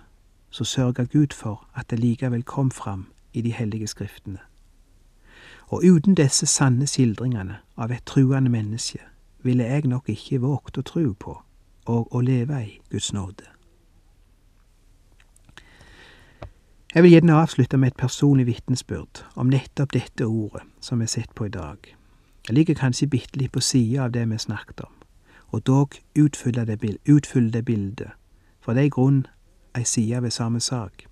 så 0.49 0.63
sørga 0.63 1.03
Gud 1.03 1.35
for 1.35 1.67
at 1.75 1.89
det 1.89 1.99
likevel 1.99 2.43
kom 2.43 2.71
fram 2.71 3.07
i 3.33 3.41
de 3.41 3.51
hellige 3.53 3.87
skriftene. 3.87 4.39
Og 5.67 5.83
uten 5.85 6.15
disse 6.15 6.45
sanne 6.45 6.87
skildringene 6.87 7.59
av 7.77 7.91
et 7.91 8.05
truende 8.05 8.49
menneske 8.49 8.99
ville 9.43 9.63
jeg 9.63 9.87
nok 9.87 10.09
ikke 10.09 10.41
våget 10.41 10.81
å 10.81 10.81
tro 10.81 11.13
på 11.13 11.37
og 11.89 12.15
å 12.15 12.21
leve 12.21 12.63
i 12.65 12.79
Guds 12.89 13.13
nåde. 13.13 13.45
Jeg 16.95 17.03
vil 17.03 17.11
gjerne 17.11 17.37
avslutte 17.37 17.77
med 17.77 17.91
et 17.91 18.01
personlig 18.01 18.47
vitnesbyrd 18.47 19.21
om 19.35 19.49
nettopp 19.49 19.93
dette 19.93 20.25
ordet 20.25 20.63
som 20.81 20.97
vi 20.97 21.05
har 21.05 21.13
sett 21.13 21.35
på 21.37 21.45
i 21.45 21.53
dag. 21.53 21.77
Det 22.47 22.55
ligger 22.55 22.79
kanskje 22.79 23.07
bitte 23.07 23.37
litt 23.37 23.53
på 23.53 23.61
sida 23.61 24.07
av 24.07 24.15
det 24.15 24.25
vi 24.25 24.37
snakket 24.41 24.81
om, 24.87 24.93
og 25.51 25.67
dog 25.67 25.89
utfyller 26.19 26.65
det, 26.65 26.97
utfyller 27.09 27.51
det 27.51 27.65
bildet, 27.65 28.11
for 28.61 28.73
det 28.73 28.81
er 28.81 28.85
i 28.85 28.89
grunn 28.89 29.25
ei 29.75 29.83
side 29.83 30.23
ved 30.23 30.31
samme 30.31 30.59
sak. 30.59 31.05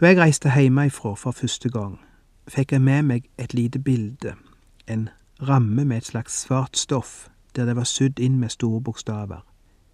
Da 0.00 0.06
jeg 0.06 0.18
reiste 0.18 0.50
hjemmefra 0.50 1.14
for 1.14 1.30
første 1.30 1.68
gang, 1.70 2.00
fikk 2.48 2.72
jeg 2.72 2.82
med 2.82 3.02
meg 3.02 3.28
et 3.38 3.54
lite 3.54 3.78
bilde, 3.78 4.34
en 4.86 5.08
ramme 5.48 5.84
med 5.84 5.96
et 5.96 6.04
slags 6.06 6.40
svart 6.40 6.76
stoff 6.76 7.28
der 7.56 7.64
det 7.64 7.76
var 7.76 7.84
sydd 7.84 8.18
inn 8.18 8.38
med 8.40 8.48
store 8.48 8.80
bokstaver. 8.80 9.44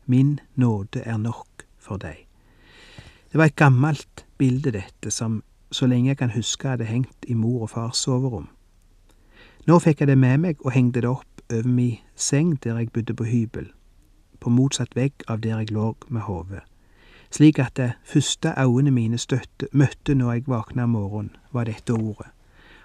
Min 0.06 0.38
nåde 0.54 1.00
er 1.00 1.16
nok 1.16 1.64
for 1.78 1.96
deg. 1.96 2.26
Det 3.32 3.38
var 3.38 3.44
et 3.44 3.56
gammelt 3.56 4.26
bilde, 4.38 4.70
dette, 4.70 5.10
som 5.10 5.42
så 5.72 5.86
lenge 5.86 6.08
jeg 6.08 6.16
kan 6.16 6.30
huske 6.30 6.68
hadde 6.68 6.84
hengt 6.84 7.26
i 7.28 7.34
mor 7.34 7.62
og 7.62 7.70
fars 7.70 7.96
soverom. 7.96 8.48
Nå 9.66 9.78
fikk 9.78 10.00
jeg 10.00 10.08
det 10.08 10.18
med 10.18 10.38
meg 10.38 10.64
og 10.64 10.72
hengte 10.72 11.00
det 11.00 11.10
opp 11.10 11.37
over 11.52 11.68
mi 11.68 12.04
seng 12.16 12.64
der 12.64 12.78
jeg 12.78 12.92
bodde 12.92 13.14
på 13.14 13.24
hybel, 13.24 13.72
på 14.40 14.50
motsatt 14.50 14.96
vegg 14.96 15.12
av 15.28 15.40
der 15.40 15.58
jeg 15.58 15.70
lå 15.70 15.96
med 16.08 16.20
hodet, 16.20 16.62
slik 17.30 17.58
at 17.58 17.76
det 17.76 17.92
første 18.04 18.54
øynene 18.58 18.90
mine 18.90 19.18
støtte, 19.18 19.68
møtte 19.72 20.14
når 20.14 20.32
jeg 20.32 20.46
våkna 20.46 20.82
om 20.82 20.90
morgenen, 20.90 21.36
var 21.52 21.64
dette 21.64 21.92
ordet, 21.92 22.30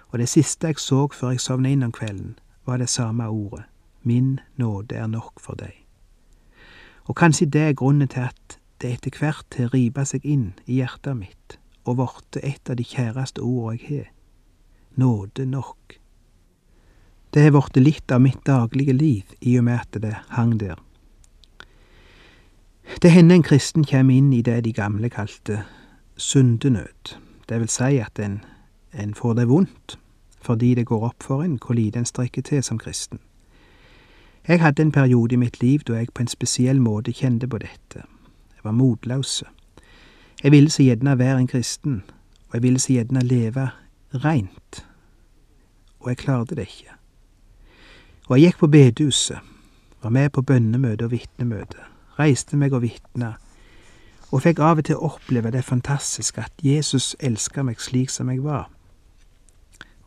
og 0.08 0.18
det 0.18 0.28
siste 0.28 0.66
jeg 0.66 0.78
så 0.78 1.08
før 1.12 1.30
jeg 1.30 1.40
sovna 1.40 1.68
inn 1.68 1.82
om 1.82 1.92
kvelden, 1.92 2.38
var 2.66 2.76
det 2.76 2.88
samme 2.88 3.28
ordet, 3.28 3.64
min 4.02 4.40
nåde 4.56 4.94
er 4.94 5.06
nok 5.06 5.40
for 5.40 5.54
deg. 5.54 5.84
Og 7.04 7.16
kanskje 7.16 7.46
det 7.46 7.60
er 7.60 7.72
grunnen 7.72 8.08
til 8.08 8.20
at 8.20 8.58
det 8.80 8.92
etter 8.92 9.18
hvert 9.18 9.56
har 9.58 9.74
ripa 9.74 10.04
seg 10.04 10.24
inn 10.24 10.52
i 10.66 10.80
hjertet 10.80 11.16
mitt 11.16 11.58
og 11.84 11.98
blitt 12.00 12.38
et 12.42 12.70
av 12.70 12.76
de 12.76 12.84
kjæreste 12.84 13.42
ordene 13.44 13.80
jeg 13.80 13.88
har. 13.88 14.10
Nåde 14.96 15.46
nok. 15.46 15.98
Det 17.34 17.42
har 17.42 17.50
blitt 17.50 17.82
litt 17.82 18.12
av 18.14 18.20
mitt 18.22 18.44
daglige 18.46 18.92
liv 18.92 19.32
i 19.40 19.56
og 19.58 19.64
med 19.66 19.80
at 19.80 19.96
det 20.02 20.14
hang 20.36 20.52
der. 20.60 20.78
Det 23.02 23.10
hender 23.10 23.34
en 23.34 23.42
kristen 23.42 23.84
kommer 23.84 24.14
inn 24.14 24.32
i 24.32 24.42
det 24.42 24.60
de 24.64 24.72
gamle 24.72 25.10
kalte 25.10 25.64
syndenød, 26.16 27.16
det 27.48 27.60
vil 27.60 27.68
si 27.68 27.98
at 27.98 28.18
en, 28.22 28.38
en 28.92 29.14
får 29.14 29.34
det 29.34 29.48
vondt 29.48 29.98
fordi 30.44 30.74
det 30.74 30.86
går 30.86 31.06
opp 31.08 31.22
for 31.24 31.42
en 31.42 31.58
hvor 31.58 31.74
lite 31.74 31.98
en 31.98 32.06
strekker 32.06 32.42
til 32.42 32.62
som 32.62 32.78
kristen. 32.78 33.18
Jeg 34.48 34.60
hadde 34.60 34.82
en 34.82 34.92
periode 34.92 35.34
i 35.34 35.40
mitt 35.40 35.62
liv 35.62 35.80
da 35.88 35.96
jeg 35.96 36.12
på 36.12 36.20
en 36.20 36.28
spesiell 36.28 36.80
måte 36.80 37.14
kjente 37.16 37.48
på 37.48 37.58
dette. 37.58 38.04
Jeg 38.54 38.64
var 38.64 38.76
motløs. 38.76 39.42
Jeg 40.42 40.52
ville 40.52 40.70
så 40.70 40.84
gjerne 40.84 41.18
være 41.18 41.38
en 41.38 41.48
kristen, 41.48 42.02
og 42.48 42.54
jeg 42.54 42.62
ville 42.62 42.78
så 42.78 42.92
gjerne 42.92 43.24
leve 43.24 43.70
reint, 44.24 44.84
og 46.00 46.12
jeg 46.12 46.16
klarte 46.16 46.54
det 46.54 46.68
ikke. 46.68 46.92
Og 48.24 48.40
jeg 48.40 48.48
gikk 48.48 48.58
på 48.58 48.66
bedehuset, 48.72 49.38
var 50.02 50.10
med 50.10 50.30
på 50.30 50.42
bønnemøte 50.42 51.04
og 51.04 51.10
vitnemøte, 51.12 51.82
reiste 52.18 52.56
meg 52.56 52.72
og 52.72 52.80
vitna, 52.82 53.34
og 54.32 54.42
fikk 54.42 54.62
av 54.64 54.80
og 54.80 54.88
til 54.88 54.96
oppleve 54.96 55.52
det 55.52 55.64
fantastiske 55.64 56.40
at 56.40 56.64
Jesus 56.64 57.12
elska 57.20 57.62
meg 57.62 57.80
slik 57.84 58.10
som 58.10 58.32
jeg 58.32 58.40
var. 58.44 58.70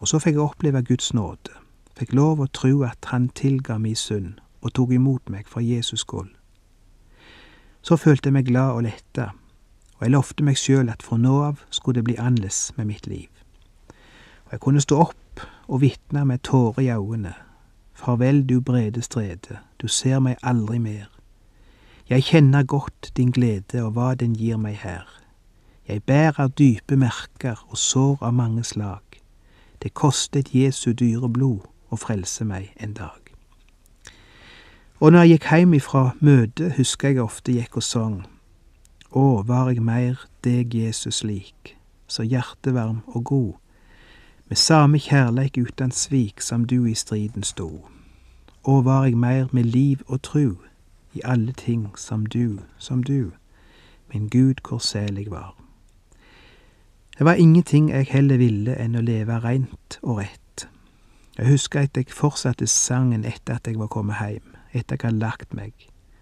Og 0.01 0.09
så 0.09 0.19
fikk 0.19 0.35
jeg 0.35 0.43
oppleve 0.49 0.81
Guds 0.81 1.13
nåde, 1.13 1.53
fikk 1.97 2.17
lov 2.17 2.41
å 2.41 2.49
tro 2.49 2.83
at 2.89 3.13
Han 3.13 3.29
tilga 3.29 3.77
mi 3.77 3.93
synd 3.95 4.41
og 4.61 4.73
tok 4.73 4.91
imot 4.97 5.29
meg 5.29 5.47
for 5.47 5.61
Jesus 5.61 6.01
skyld. 6.01 6.33
Så 7.81 7.95
følte 7.95 8.27
jeg 8.27 8.33
meg 8.33 8.49
glad 8.49 8.81
og 8.81 8.83
letta, 8.89 9.31
og 9.97 10.01
jeg 10.01 10.11
lovte 10.11 10.43
meg 10.43 10.57
sjøl 10.57 10.89
at 10.89 11.05
fra 11.05 11.17
nå 11.17 11.39
av 11.43 11.61
skulle 11.69 12.01
det 12.01 12.09
bli 12.09 12.17
annerledes 12.17 12.73
med 12.77 12.89
mitt 12.89 13.07
liv. 13.07 13.29
Og 14.49 14.57
jeg 14.57 14.59
kunne 14.65 14.81
stå 14.81 15.05
opp 15.05 15.45
og 15.67 15.81
vitne 15.81 16.25
med 16.25 16.41
tårer 16.43 16.81
i 16.83 16.89
øynene. 16.89 17.46
Farvel, 17.97 18.43
du 18.49 18.61
brede 18.61 19.01
strede, 19.01 19.57
du 19.81 19.87
ser 19.87 20.19
meg 20.21 20.37
aldri 20.43 20.77
mer. 20.77 21.07
Jeg 22.09 22.23
kjenner 22.23 22.63
godt 22.63 23.11
din 23.17 23.31
glede 23.33 23.81
og 23.83 23.95
hva 23.95 24.11
den 24.15 24.35
gir 24.37 24.59
meg 24.61 24.77
her. 24.83 25.07
Jeg 25.87 26.03
bærer 26.03 26.47
dype 26.47 26.95
merker 26.95 27.65
og 27.69 27.77
sår 27.77 28.21
av 28.21 28.33
mange 28.37 28.63
slag. 28.63 29.01
Det 29.81 29.93
kostet 29.97 30.53
Jesu 30.53 30.93
dyre 30.93 31.29
blod 31.29 31.65
å 31.89 31.97
frelse 31.97 32.45
meg 32.45 32.69
en 32.77 32.93
dag. 32.93 33.33
Og 35.01 35.11
når 35.11 35.25
jeg 35.25 35.33
gikk 35.33 35.49
hjem 35.55 35.73
ifra 35.79 36.03
møtet, 36.21 36.77
husker 36.77 37.15
jeg 37.15 37.25
ofte 37.25 37.57
gikk 37.57 37.81
og 37.81 37.83
sang. 37.83 38.17
Å, 39.09 39.41
var 39.41 39.73
jeg 39.73 39.81
mer 39.81 40.21
deg, 40.45 40.69
Jesus, 40.85 41.23
lik, 41.25 41.73
så 42.05 42.21
hjertevarm 42.21 43.01
og 43.07 43.23
god, 43.23 43.53
med 44.47 44.57
same 44.57 44.99
kjærleik 44.99 45.57
utan 45.57 45.91
svik 45.91 46.41
som 46.41 46.65
du 46.65 46.85
i 46.85 46.93
striden 46.93 47.43
stod. 47.43 47.79
Å, 48.63 48.81
var 48.81 49.05
jeg 49.05 49.17
mer 49.17 49.47
med 49.51 49.63
liv 49.63 50.01
og 50.07 50.21
tru, 50.21 50.55
i 51.13 51.21
alle 51.23 51.51
ting 51.51 51.89
som 51.97 52.25
du, 52.25 52.59
som 52.77 53.03
du, 53.03 53.31
min 54.13 54.29
Gud, 54.29 54.61
hvor 54.67 54.77
sel 54.77 55.17
jeg 55.17 55.31
var. 55.31 55.55
Det 57.17 57.25
var 57.25 57.33
ingenting 57.33 57.89
jeg 57.89 58.07
heller 58.09 58.37
ville 58.37 58.75
enn 58.77 58.95
å 58.95 59.01
leve 59.01 59.39
reint 59.41 59.99
og 60.01 60.19
rett. 60.21 60.67
Jeg 61.37 61.47
husker 61.47 61.79
at 61.79 61.97
jeg 61.97 62.11
fortsatte 62.13 62.67
sangen 62.67 63.25
etter 63.25 63.57
at 63.57 63.67
jeg 63.67 63.79
var 63.79 63.87
kommet 63.87 64.19
heim, 64.21 64.55
etter 64.71 64.95
at 64.95 65.03
jeg 65.03 65.09
hadde 65.09 65.23
lagt 65.23 65.53
meg, 65.53 65.73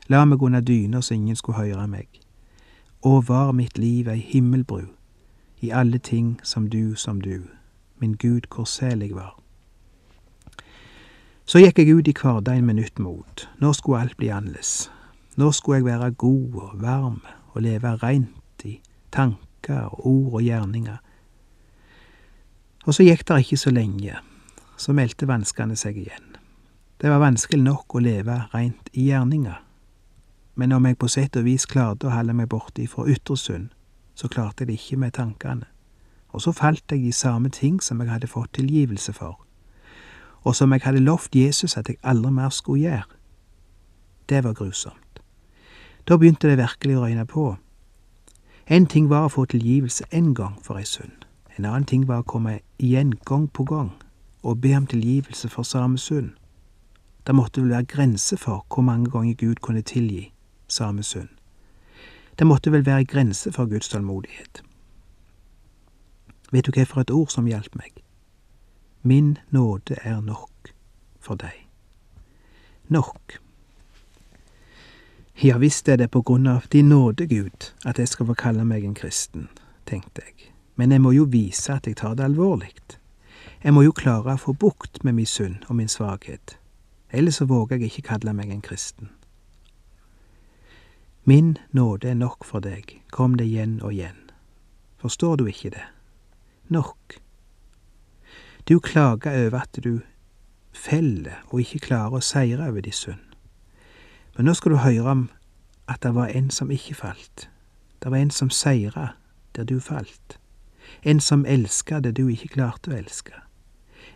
la 0.07 0.25
meg 0.25 0.43
under 0.43 0.61
dyna 0.61 1.01
så 1.01 1.13
ingen 1.13 1.35
skulle 1.35 1.57
høre 1.57 1.87
meg. 1.87 2.07
Å, 3.03 3.21
var 3.27 3.51
mitt 3.51 3.77
liv 3.77 4.07
ei 4.09 4.21
himmelbru, 4.21 4.87
i 5.61 5.69
alle 5.71 5.97
ting 5.99 6.39
som 6.43 6.69
du 6.69 6.95
som 6.95 7.21
du, 7.21 7.49
min 8.05 8.13
Gud, 8.21 8.45
hvor 8.53 8.69
sel 8.69 9.01
jeg 9.01 9.15
var. 9.17 9.33
Så 11.45 11.61
gikk 11.61 11.79
jeg 11.81 11.93
ut 11.93 12.07
i 12.09 12.13
hverdagen 12.13 12.65
med 12.65 12.77
nytt 12.77 12.99
mot, 13.01 13.47
nå 13.61 13.73
skulle 13.73 14.03
alt 14.05 14.17
bli 14.17 14.29
annerledes. 14.33 14.91
Nå 15.37 15.51
skulle 15.51 15.81
jeg 15.81 15.89
være 15.89 16.11
god 16.11 16.55
og 16.61 16.77
varm 16.81 17.19
og 17.53 17.61
leve 17.65 17.95
reint 18.01 18.65
i 18.65 18.79
tanker 19.11 19.89
og 19.89 20.07
ord 20.07 20.39
og 20.39 20.45
gjerninger. 20.45 20.97
Og 22.85 22.93
så 22.93 23.05
gikk 23.05 23.25
det 23.27 23.41
ikke 23.43 23.57
så 23.57 23.73
lenge, 23.73 24.17
så 24.77 24.93
meldte 24.93 25.27
vanskene 25.29 25.75
seg 25.75 25.97
igjen. 25.97 26.35
Det 27.01 27.11
var 27.11 27.23
vanskelig 27.23 27.63
nok 27.65 27.97
å 27.97 28.03
leve 28.05 28.39
reint 28.53 28.89
i 28.93 29.09
gjerninger, 29.09 29.57
men 30.55 30.71
om 30.71 30.85
jeg 30.87 30.97
på 30.97 31.09
sett 31.11 31.35
og 31.35 31.45
vis 31.49 31.65
klarte 31.67 32.07
å 32.07 32.13
holde 32.15 32.33
meg 32.37 32.47
borte 32.49 32.85
fra 32.87 33.05
Yttersund, 33.11 33.73
så 34.15 34.29
klarte 34.31 34.63
jeg 34.63 34.71
det 34.71 34.79
ikke 34.79 35.01
med 35.01 35.17
tankene, 35.17 35.67
og 36.35 36.41
så 36.41 36.51
falt 36.51 36.91
jeg 36.91 37.05
i 37.07 37.11
samme 37.11 37.49
ting 37.49 37.83
som 37.83 38.01
jeg 38.01 38.11
hadde 38.11 38.27
fått 38.27 38.53
tilgivelse 38.53 39.13
for, 39.13 39.39
og 40.43 40.55
som 40.55 40.73
jeg 40.73 40.81
hadde 40.83 40.99
lovt 40.99 41.35
Jesus 41.35 41.77
at 41.77 41.87
jeg 41.89 41.97
aldri 42.03 42.31
mer 42.31 42.49
skulle 42.49 42.81
gjøre. 42.81 43.07
Det 44.29 44.43
var 44.43 44.53
grusomt. 44.53 45.21
Da 46.07 46.17
begynte 46.17 46.49
det 46.49 46.57
virkelig 46.57 46.97
å 46.97 47.05
røyne 47.05 47.25
på. 47.25 47.45
En 48.67 48.85
ting 48.85 49.07
var 49.09 49.25
å 49.25 49.31
få 49.31 49.45
tilgivelse 49.45 50.09
én 50.11 50.33
gang 50.35 50.59
for 50.61 50.75
ei 50.77 50.83
synd, 50.83 51.23
en 51.55 51.65
annen 51.65 51.87
ting 51.87 52.03
var 52.07 52.25
å 52.25 52.27
komme 52.27 52.59
igjen 52.77 53.15
gang 53.25 53.47
på 53.47 53.63
gang 53.63 53.93
og 54.43 54.59
be 54.61 54.75
om 54.75 54.85
tilgivelse 54.85 55.49
for 55.49 55.63
samme 55.63 55.97
synd. 55.97 56.35
Det 57.27 57.33
måtte 57.35 57.61
vel 57.61 57.71
være 57.71 57.89
grenser 57.95 58.37
for 58.37 58.65
hvor 58.69 58.83
mange 58.83 59.09
ganger 59.09 59.33
Gud 59.39 59.63
kunne 59.63 59.81
tilgi 59.81 60.33
samme 60.67 61.03
synd. 61.03 61.29
Det 62.39 62.47
måtte 62.47 62.71
vel 62.71 62.85
være 62.85 63.05
grenser 63.05 63.51
for 63.55 63.65
Guds 63.65 63.89
tålmodighet. 63.89 64.61
Vet 66.55 66.69
du 66.69 66.71
hva 66.71 66.85
for 66.87 67.03
et 67.03 67.11
ord 67.11 67.33
som 67.33 67.47
hjalp 67.51 67.73
meg? 67.75 67.97
Min 69.03 69.33
nåde 69.51 69.97
er 70.07 70.21
nok 70.23 70.69
for 71.19 71.35
deg. 71.35 71.65
Nok. 72.87 73.39
Ja 75.43 75.57
visst 75.59 75.89
er 75.91 75.97
det 75.99 76.13
på 76.13 76.21
grunn 76.23 76.47
av 76.47 76.69
din 76.71 76.87
nåde, 76.89 77.27
Gud, 77.27 77.73
at 77.83 77.99
jeg 77.99 78.07
skal 78.07 78.29
få 78.29 78.35
kalle 78.39 78.63
meg 78.63 78.85
en 78.87 78.95
kristen, 78.95 79.49
tenkte 79.85 80.23
jeg, 80.23 80.53
men 80.79 80.95
jeg 80.95 81.03
må 81.03 81.11
jo 81.11 81.25
vise 81.27 81.75
at 81.75 81.89
jeg 81.89 81.97
tar 81.99 82.15
det 82.15 82.23
alvorlig. 82.23 82.71
Jeg 83.63 83.75
må 83.75 83.83
jo 83.83 83.91
klare 83.91 84.37
å 84.37 84.39
få 84.39 84.53
bukt 84.55 85.03
med 85.03 85.17
min 85.17 85.27
synd 85.27 85.67
og 85.67 85.75
min 85.75 85.91
svakhet, 85.91 86.55
ellers 87.11 87.41
så 87.41 87.49
våger 87.51 87.83
jeg 87.83 87.91
ikke 87.91 88.13
kalle 88.13 88.33
meg 88.37 88.53
en 88.53 88.63
kristen. 88.63 89.11
Min 91.25 91.57
nåde 91.75 92.13
er 92.13 92.15
nok 92.21 92.47
for 92.47 92.63
deg, 92.63 93.01
kom 93.11 93.35
det 93.35 93.49
igjen 93.51 93.81
og 93.81 93.91
igjen. 93.91 94.31
Forstår 95.03 95.35
du 95.41 95.51
ikke 95.51 95.73
det? 95.75 95.83
Nok. 96.67 97.19
Du 98.69 98.79
klager 98.79 99.47
over 99.47 99.59
at 99.59 99.79
du 99.83 99.99
feller 100.73 101.43
og 101.47 101.59
ikke 101.61 101.79
klarer 101.79 102.17
å 102.17 102.25
seire 102.25 102.69
over 102.69 102.81
din 102.81 102.95
synd. 102.95 103.21
Men 104.35 104.49
nå 104.49 104.55
skal 104.57 104.73
du 104.73 104.81
høre 104.81 105.11
om 105.11 105.27
at 105.87 106.01
det 106.03 106.15
var 106.15 106.33
en 106.33 106.49
som 106.49 106.71
ikke 106.71 106.97
falt. 106.97 107.49
Det 108.01 108.11
var 108.11 108.17
en 108.17 108.31
som 108.31 108.49
seira 108.49 109.13
der 109.55 109.63
du 109.63 109.79
falt. 109.79 110.39
En 111.03 111.19
som 111.19 111.45
elska 111.45 111.99
det 111.99 112.15
du 112.17 112.27
ikke 112.27 112.55
klarte 112.57 112.91
å 112.91 112.97
elske. 112.97 113.37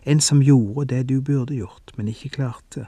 En 0.02 0.20
som 0.20 0.42
gjorde 0.42 0.90
det 0.94 1.08
du 1.08 1.20
burde 1.20 1.54
gjort, 1.54 1.94
men 1.96 2.08
ikke 2.08 2.34
klarte. 2.34 2.86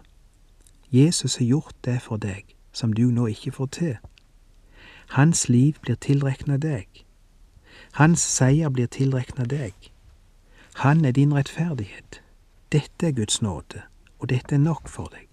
Jesus 0.90 1.36
har 1.36 1.46
gjort 1.46 1.76
det 1.84 2.00
for 2.02 2.16
deg 2.16 2.56
som 2.72 2.92
du 2.92 3.10
nå 3.10 3.26
ikke 3.30 3.52
får 3.52 3.66
til. 3.66 3.96
Hans 5.14 5.48
liv 5.48 5.78
blir 5.80 5.94
tilrekna 5.94 6.56
deg. 6.56 7.01
Hans 7.92 8.20
seier 8.24 8.70
blir 8.70 8.86
tilrekna 8.88 9.44
deg. 9.44 9.74
Han 10.80 11.04
er 11.04 11.12
din 11.12 11.34
rettferdighet. 11.36 12.22
Dette 12.72 13.06
er 13.06 13.12
Guds 13.12 13.42
nåde, 13.42 13.82
og 14.18 14.30
dette 14.30 14.54
er 14.54 14.62
nok 14.62 14.88
for 14.88 15.12
deg. 15.12 15.28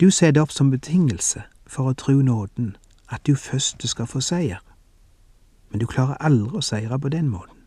Du 0.00 0.08
setter 0.10 0.40
opp 0.40 0.54
som 0.56 0.70
betingelse 0.72 1.42
for 1.68 1.90
å 1.90 1.92
tru 1.92 2.22
nåden 2.24 2.76
at 3.12 3.26
du 3.28 3.34
først 3.36 3.84
skal 3.84 4.08
få 4.08 4.22
seier, 4.24 4.62
men 5.68 5.84
du 5.84 5.86
klarer 5.86 6.16
aldri 6.16 6.56
å 6.56 6.64
seire 6.64 6.96
på 6.98 7.12
den 7.12 7.28
måten. 7.28 7.60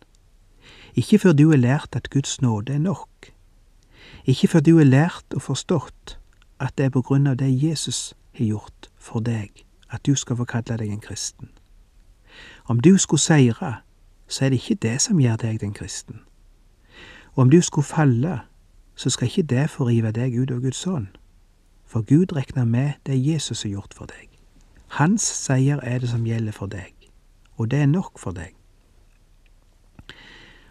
Ikke 0.97 1.19
før 1.21 1.38
du 1.38 1.49
har 1.52 1.62
lært 1.62 1.95
at 1.95 2.10
Guds 2.10 2.41
nåde 2.41 2.73
er 2.73 2.82
nok. 2.82 3.30
Ikke 4.26 4.47
før 4.47 4.65
du 4.65 4.78
har 4.78 4.89
lært 4.89 5.38
og 5.38 5.45
forstått 5.54 6.17
at 6.58 6.73
det 6.78 6.89
er 6.89 6.95
på 6.97 7.06
grunn 7.06 7.30
av 7.30 7.38
det 7.38 7.54
Jesus 7.54 8.15
har 8.39 8.45
gjort 8.45 8.89
for 8.97 9.21
deg, 9.21 9.54
at 9.93 10.02
du 10.06 10.15
skal 10.17 10.41
få 10.41 10.49
kalle 10.49 10.82
deg 10.82 10.89
en 10.89 11.06
kristen. 11.06 11.54
Om 12.65 12.80
du 12.80 12.97
skulle 12.97 13.19
seire, 13.19 13.76
så 14.28 14.45
er 14.45 14.49
det 14.49 14.56
ikke 14.56 14.76
det 14.76 15.02
som 15.02 15.19
gjør 15.19 15.36
deg 15.36 15.62
den 15.62 15.73
kristen. 15.73 16.21
Og 17.34 17.38
om 17.38 17.49
du 17.49 17.62
skulle 17.62 17.86
falle, 17.86 18.39
så 18.95 19.10
skal 19.10 19.28
ikke 19.28 19.43
det 19.43 19.69
få 19.69 19.88
rive 19.88 20.12
deg 20.12 20.39
ut 20.39 20.52
av 20.52 20.62
Guds 20.62 20.88
ånd. 20.88 21.08
For 21.86 22.02
Gud 22.02 22.36
regner 22.36 22.65
med 22.65 22.91
det 23.06 23.28
Jesus 23.28 23.63
har 23.63 23.69
gjort 23.69 23.93
for 23.93 24.06
deg. 24.06 24.30
Hans 24.88 25.21
seier 25.21 25.80
er 25.84 25.99
det 25.99 26.10
som 26.10 26.26
gjelder 26.26 26.52
for 26.52 26.65
deg, 26.65 26.93
og 27.56 27.71
det 27.71 27.80
er 27.80 27.86
nok 27.86 28.19
for 28.19 28.32
deg. 28.32 28.54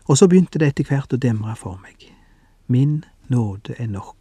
Og 0.04 0.18
så 0.18 0.28
begynte 0.28 0.58
det 0.58 0.68
etter 0.68 0.86
hvert 0.86 1.12
å 1.12 1.18
demre 1.18 1.56
for 1.56 1.78
meg. 1.82 2.08
Min 2.66 3.04
nåde 3.28 3.74
er 3.78 3.86
nok. 3.86 4.16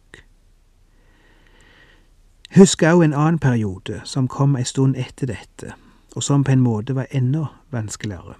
Husker 2.56 2.92
òg 2.92 3.04
en 3.04 3.14
annen 3.14 3.38
periode 3.38 4.02
som 4.04 4.28
kom 4.28 4.56
ei 4.56 4.64
stund 4.68 4.96
etter 4.96 5.30
dette, 5.30 5.72
og 6.16 6.22
som 6.22 6.44
på 6.44 6.52
en 6.52 6.60
måte 6.60 6.94
var 6.94 7.06
enda 7.10 7.46
vanskeligere. 7.70 8.34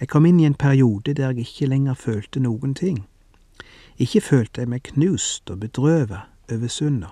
Jeg 0.00 0.08
kom 0.08 0.26
inn 0.26 0.40
i 0.40 0.46
en 0.46 0.54
periode 0.54 1.14
der 1.14 1.32
jeg 1.32 1.38
ikke 1.38 1.66
lenger 1.66 1.94
følte 1.94 2.40
noen 2.40 2.74
ting. 2.74 3.06
Ikke 3.98 4.20
følte 4.20 4.60
jeg 4.60 4.68
meg 4.68 4.82
knust 4.82 5.50
og 5.50 5.60
bedrøvet 5.60 6.20
over 6.52 6.68
synda. 6.68 7.08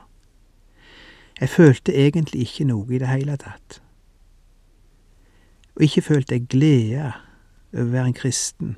Jeg 1.41 1.49
følte 1.49 1.95
egentlig 1.95 2.41
ikke 2.41 2.65
noe 2.65 2.95
i 2.95 2.99
det 2.99 3.09
hele 3.09 3.37
tatt. 3.37 3.83
Og 5.77 5.83
ikke 5.83 6.03
følte 6.03 6.35
jeg 6.35 6.47
glede 6.49 7.13
over 7.73 7.83
å 7.83 7.93
være 7.93 8.07
en 8.07 8.17
kristen. 8.17 8.77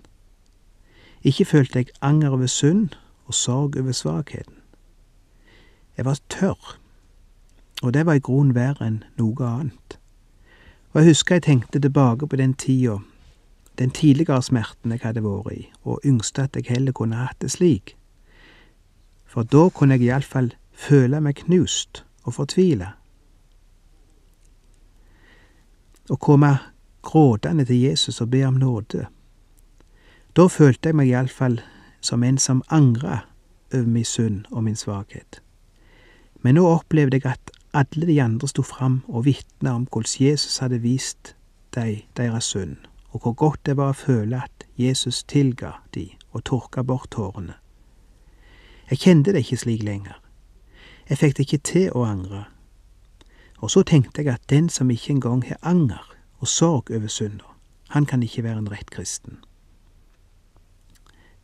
Ikke 1.22 1.44
følte 1.44 1.78
jeg 1.78 1.92
anger 2.00 2.34
over 2.34 2.46
synd 2.46 2.96
og 3.26 3.34
sorg 3.34 3.76
over 3.76 3.92
svakheten. 3.92 4.54
Jeg 5.96 6.04
var 6.04 6.18
tørr, 6.28 6.78
og 7.82 7.94
det 7.94 8.06
var 8.06 8.18
i 8.18 8.22
grunnen 8.22 8.54
verre 8.54 8.86
enn 8.86 9.02
noe 9.18 9.46
annet. 9.46 9.97
Og 10.98 11.04
jeg 11.04 11.10
husker 11.10 11.34
jeg 11.34 11.42
tenkte 11.42 11.78
tilbake 11.78 12.26
på 12.26 12.36
den 12.36 12.54
tida, 12.54 12.96
den 13.78 13.90
tidligere 13.90 14.42
smerten 14.42 14.90
jeg 14.90 14.98
hadde 15.04 15.20
vært 15.22 15.52
i, 15.54 15.60
og 15.86 16.00
yngste 16.02 16.48
at 16.48 16.56
jeg 16.58 16.64
heller 16.66 16.92
kunne 16.92 17.20
hatt 17.20 17.38
det 17.38 17.52
slik. 17.54 17.92
For 19.22 19.46
da 19.46 19.68
kunne 19.70 19.94
jeg 19.94 20.08
iallfall 20.08 20.48
føle 20.74 21.20
meg 21.22 21.38
knust 21.44 22.02
og 22.24 22.34
fortvile. 22.34 22.88
Å 26.10 26.18
komme 26.18 26.50
gråtende 27.06 27.68
til 27.68 27.78
Jesus 27.84 28.18
og 28.18 28.32
be 28.34 28.42
om 28.48 28.58
nåde. 28.58 29.04
Da 30.34 30.48
følte 30.50 30.90
jeg 30.90 30.98
meg 30.98 31.12
iallfall 31.12 31.60
som 32.00 32.26
en 32.26 32.42
som 32.42 32.64
angra 32.74 33.20
over 33.70 33.86
min 33.86 34.10
synd 34.16 34.50
og 34.50 34.66
min 34.66 34.82
svakhet. 34.82 35.38
Men 36.42 36.58
nå 36.58 36.66
opplevde 36.66 37.22
jeg 37.22 37.30
at 37.38 37.54
alle 37.72 38.06
de 38.06 38.22
andre 38.22 38.48
sto 38.48 38.62
fram 38.62 39.02
og 39.08 39.24
vitna 39.24 39.74
om 39.74 39.86
hvordan 39.92 40.26
Jesus 40.26 40.58
hadde 40.58 40.80
vist 40.80 41.34
dem 41.74 42.02
deres 42.16 42.44
synd, 42.44 42.76
og 43.10 43.20
hvor 43.20 43.32
godt 43.32 43.66
det 43.66 43.76
var 43.76 43.92
å 43.92 43.98
føle 43.98 44.42
at 44.44 44.66
Jesus 44.78 45.24
tilga 45.24 45.72
de 45.94 46.10
og 46.32 46.44
tørka 46.44 46.82
bort 46.82 47.10
tårene. 47.10 47.54
Jeg 48.90 48.98
kjente 48.98 49.32
det 49.32 49.44
ikke 49.44 49.56
slik 49.56 49.82
lenger. 49.82 50.20
Jeg 51.08 51.18
fikk 51.18 51.36
det 51.36 51.44
ikke 51.44 51.64
til 51.64 51.90
å 51.92 52.04
angre. 52.08 52.44
Og 53.58 53.70
så 53.70 53.82
tenkte 53.82 54.22
jeg 54.22 54.32
at 54.32 54.50
den 54.50 54.68
som 54.68 54.90
ikke 54.90 55.12
engang 55.16 55.42
har 55.44 55.58
anger 55.62 56.14
og 56.38 56.48
sorg 56.48 56.90
over 56.90 57.08
synda, 57.08 57.44
han 57.88 58.06
kan 58.06 58.22
ikke 58.22 58.44
være 58.44 58.58
en 58.58 58.70
rett 58.70 58.90
kristen. 58.90 59.40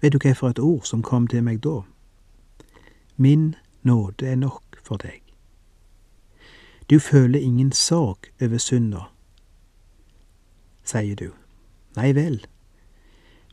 Vet 0.00 0.12
du 0.12 0.18
hva 0.20 0.34
for 0.37 0.52
et 0.52 0.60
ord 0.60 0.84
som 0.84 1.02
kom 1.02 1.26
til 1.26 1.42
meg 1.44 1.62
da? 1.64 1.80
Min 3.16 3.54
nåde 3.82 4.28
er 4.28 4.37
nok 4.37 4.80
for 4.84 5.00
deg. 5.00 5.23
Du 6.90 6.98
føler 6.98 7.38
ingen 7.40 7.72
sorg 7.72 8.18
over 8.42 8.58
synda, 8.58 9.00
sier 10.84 11.16
du. 11.16 11.30
Nei 11.96 12.12
vel, 12.12 12.42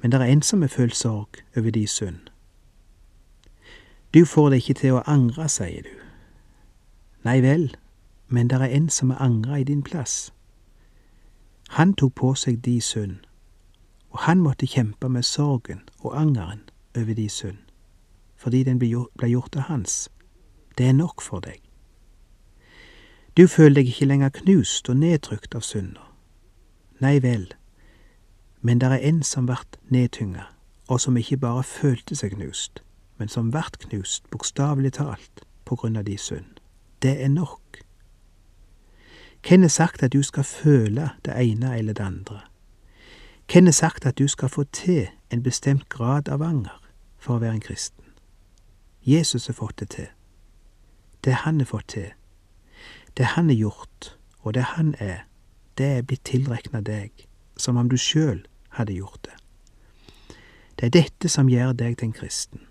men 0.02 0.12
det 0.12 0.20
er 0.20 0.34
en 0.34 0.42
som 0.42 0.62
har 0.62 0.68
følt 0.68 0.96
sorg 0.96 1.40
over 1.58 1.72
de 1.72 1.88
synd. 1.88 2.28
Du 4.14 4.26
får 4.26 4.50
det 4.50 4.56
ikke 4.56 4.74
til 4.74 4.98
å 4.98 5.04
angre, 5.08 5.48
sier 5.50 5.88
du. 5.88 5.94
Nei 7.24 7.40
vel, 7.42 7.70
men 8.28 8.50
det 8.50 8.60
er 8.60 8.76
en 8.76 8.90
som 8.90 9.14
har 9.14 9.24
angra 9.24 9.62
i 9.62 9.64
din 9.64 9.84
plass. 9.84 10.34
Han 11.78 11.94
tok 11.94 12.16
på 12.16 12.34
seg 12.36 12.60
de 12.66 12.82
synd, 12.82 13.22
og 14.12 14.26
han 14.28 14.44
måtte 14.44 14.68
kjempe 14.68 15.08
med 15.10 15.24
sorgen 15.24 15.86
og 16.00 16.18
angeren 16.20 16.66
over 16.98 17.14
de 17.16 17.30
synd, 17.30 17.64
fordi 18.36 18.64
den 18.68 18.80
ble 18.80 19.30
gjort 19.30 19.56
av 19.56 19.70
hans. 19.72 20.10
Det 20.78 20.90
er 20.90 20.98
nok 20.98 21.22
for 21.22 21.40
deg. 21.40 21.61
Du 23.38 23.48
føler 23.48 23.76
deg 23.76 23.88
ikke 23.88 24.06
lenger 24.06 24.30
knust 24.30 24.90
og 24.90 24.98
nedtrykt 25.00 25.56
av 25.56 25.64
synda. 25.64 26.04
Nei 27.00 27.20
vel, 27.24 27.48
men 28.62 28.82
det 28.82 28.92
er 28.92 29.06
en 29.08 29.24
som 29.24 29.48
vart 29.48 29.80
nedtynga, 29.90 30.44
og 30.88 31.00
som 31.02 31.18
ikke 31.18 31.38
bare 31.38 31.64
følte 31.64 32.16
seg 32.16 32.36
knust, 32.36 32.84
men 33.18 33.32
som 33.32 33.54
vart 33.54 33.80
knust, 33.80 34.28
bokstavelig 34.32 34.94
talt, 35.00 35.46
på 35.66 35.76
grunn 35.80 35.96
av 35.96 36.06
de 36.06 36.18
synd. 36.18 36.60
Det 37.02 37.16
er 37.24 37.32
nok. 37.32 37.80
Hvem 39.48 39.64
er 39.64 39.74
sagt 39.74 40.04
at 40.04 40.14
du 40.14 40.22
skal 40.24 40.44
føle 40.44 41.10
det 41.26 41.34
ene 41.34 41.78
eller 41.78 41.94
det 41.94 42.04
andre? 42.04 42.42
Hvem 43.52 43.68
er 43.68 43.72
sagt 43.72 44.06
at 44.06 44.18
du 44.18 44.28
skal 44.28 44.50
få 44.50 44.64
til 44.64 45.08
en 45.32 45.44
bestemt 45.44 45.90
grad 45.90 46.30
av 46.30 46.42
anger 46.42 46.82
for 47.18 47.36
å 47.36 47.42
være 47.42 47.58
en 47.58 47.64
kristen? 47.64 48.06
Jesus 49.04 49.48
har 49.48 49.58
fått 49.58 49.80
det 49.80 49.90
til. 49.90 50.08
Det 51.24 51.34
han 51.34 51.60
har 51.60 51.66
fått 51.66 51.88
til, 51.88 52.12
det 53.18 53.26
han 53.26 53.50
er 53.50 53.56
gjort, 53.56 54.18
og 54.40 54.54
det 54.54 54.64
han 54.64 54.96
er, 55.00 55.26
det 55.78 55.86
er 55.86 56.02
blitt 56.02 56.24
tilrekna 56.26 56.82
deg, 56.82 57.12
som 57.58 57.78
om 57.78 57.90
du 57.90 57.98
sjøl 57.98 58.46
hadde 58.78 58.94
gjort 58.94 59.26
det. 59.26 59.38
Det 60.80 60.86
er 60.86 60.96
dette 60.96 61.30
som 61.30 61.50
gjør 61.50 61.74
deg 61.78 61.98
til 61.98 62.10
en 62.10 62.14
kristen. 62.14 62.62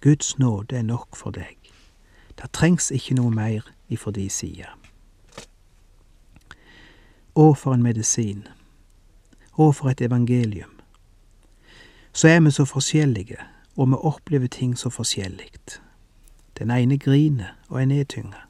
Guds 0.00 0.38
nåde 0.38 0.76
er 0.76 0.82
nok 0.82 1.16
for 1.16 1.30
deg. 1.30 1.56
Det 2.36 2.52
trengs 2.52 2.90
ikke 2.90 3.16
noe 3.16 3.30
mer 3.32 3.64
ifra 3.88 4.12
de 4.12 4.28
side. 4.30 4.68
Å, 7.36 7.54
for 7.54 7.74
en 7.74 7.84
medisin. 7.84 8.46
Å, 9.56 9.70
for 9.72 9.90
et 9.90 10.00
evangelium. 10.04 10.72
Så 12.12 12.28
er 12.28 12.40
vi 12.40 12.50
så 12.50 12.64
forskjellige, 12.64 13.40
og 13.76 13.90
vi 13.92 14.00
opplever 14.08 14.48
ting 14.48 14.76
så 14.78 14.90
forskjellig. 14.90 15.50
Den 16.58 16.70
ene 16.70 16.96
griner 16.98 17.56
og 17.68 17.80
er 17.82 17.88
nedtynga. 17.90 18.45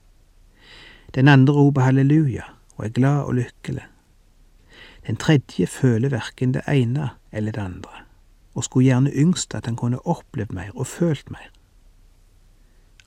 Den 1.17 1.29
andre 1.29 1.55
roper 1.55 1.81
halleluja 1.81 2.43
og 2.77 2.85
er 2.85 2.89
glad 2.89 3.21
og 3.21 3.35
lykkelig. 3.35 3.85
Den 5.07 5.17
tredje 5.17 5.67
føler 5.67 6.09
verken 6.09 6.55
det 6.55 6.63
ene 6.69 7.11
eller 7.33 7.53
det 7.53 7.61
andre, 7.61 7.91
og 8.55 8.65
skulle 8.65 8.85
gjerne 8.85 9.11
yngst 9.11 9.55
at 9.55 9.67
han 9.67 9.77
kunne 9.77 10.07
opplevd 10.07 10.53
mer 10.53 10.71
og 10.75 10.87
følt 10.87 11.31
mer. 11.31 11.49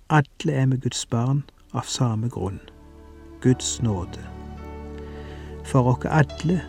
Alle 0.10 0.54
er 0.54 0.66
vi 0.66 0.78
Guds 0.78 1.06
barn 1.06 1.44
av 1.74 1.86
samme 1.86 2.30
grunn, 2.30 2.60
Guds 3.42 3.82
nåde. 3.82 4.26
For 5.66 5.86
oss 5.94 6.06
alle 6.10 6.62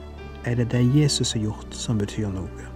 er 0.44 0.54
det 0.54 0.70
det 0.72 0.84
Jesus 0.96 1.32
har 1.32 1.40
gjort 1.40 1.74
som 1.74 1.98
betyr 1.98 2.28
noe. 2.28 2.66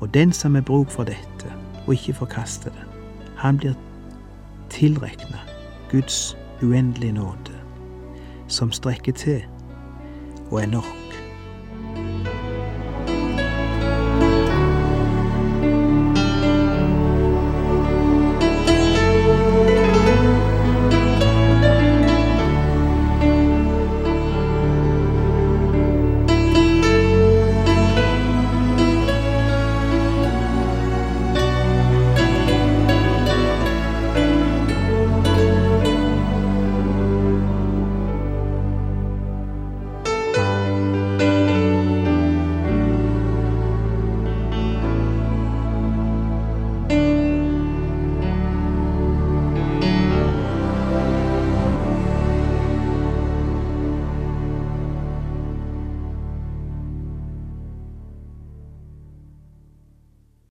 Og 0.00 0.14
den 0.14 0.32
som 0.32 0.54
har 0.54 0.62
bruk 0.62 0.90
for 0.90 1.04
dette, 1.04 1.52
og 1.86 1.92
ikke 1.94 2.14
forkaster 2.14 2.70
det, 2.70 2.86
han 3.36 3.58
blir 3.58 3.74
tilregna 4.70 5.38
Guds 5.90 6.36
uendelige 6.62 7.12
nåde, 7.12 7.60
som 8.48 8.72
strekker 8.72 9.12
til 9.12 9.44
og 10.50 10.62
er 10.62 10.66
nok. 10.66 11.01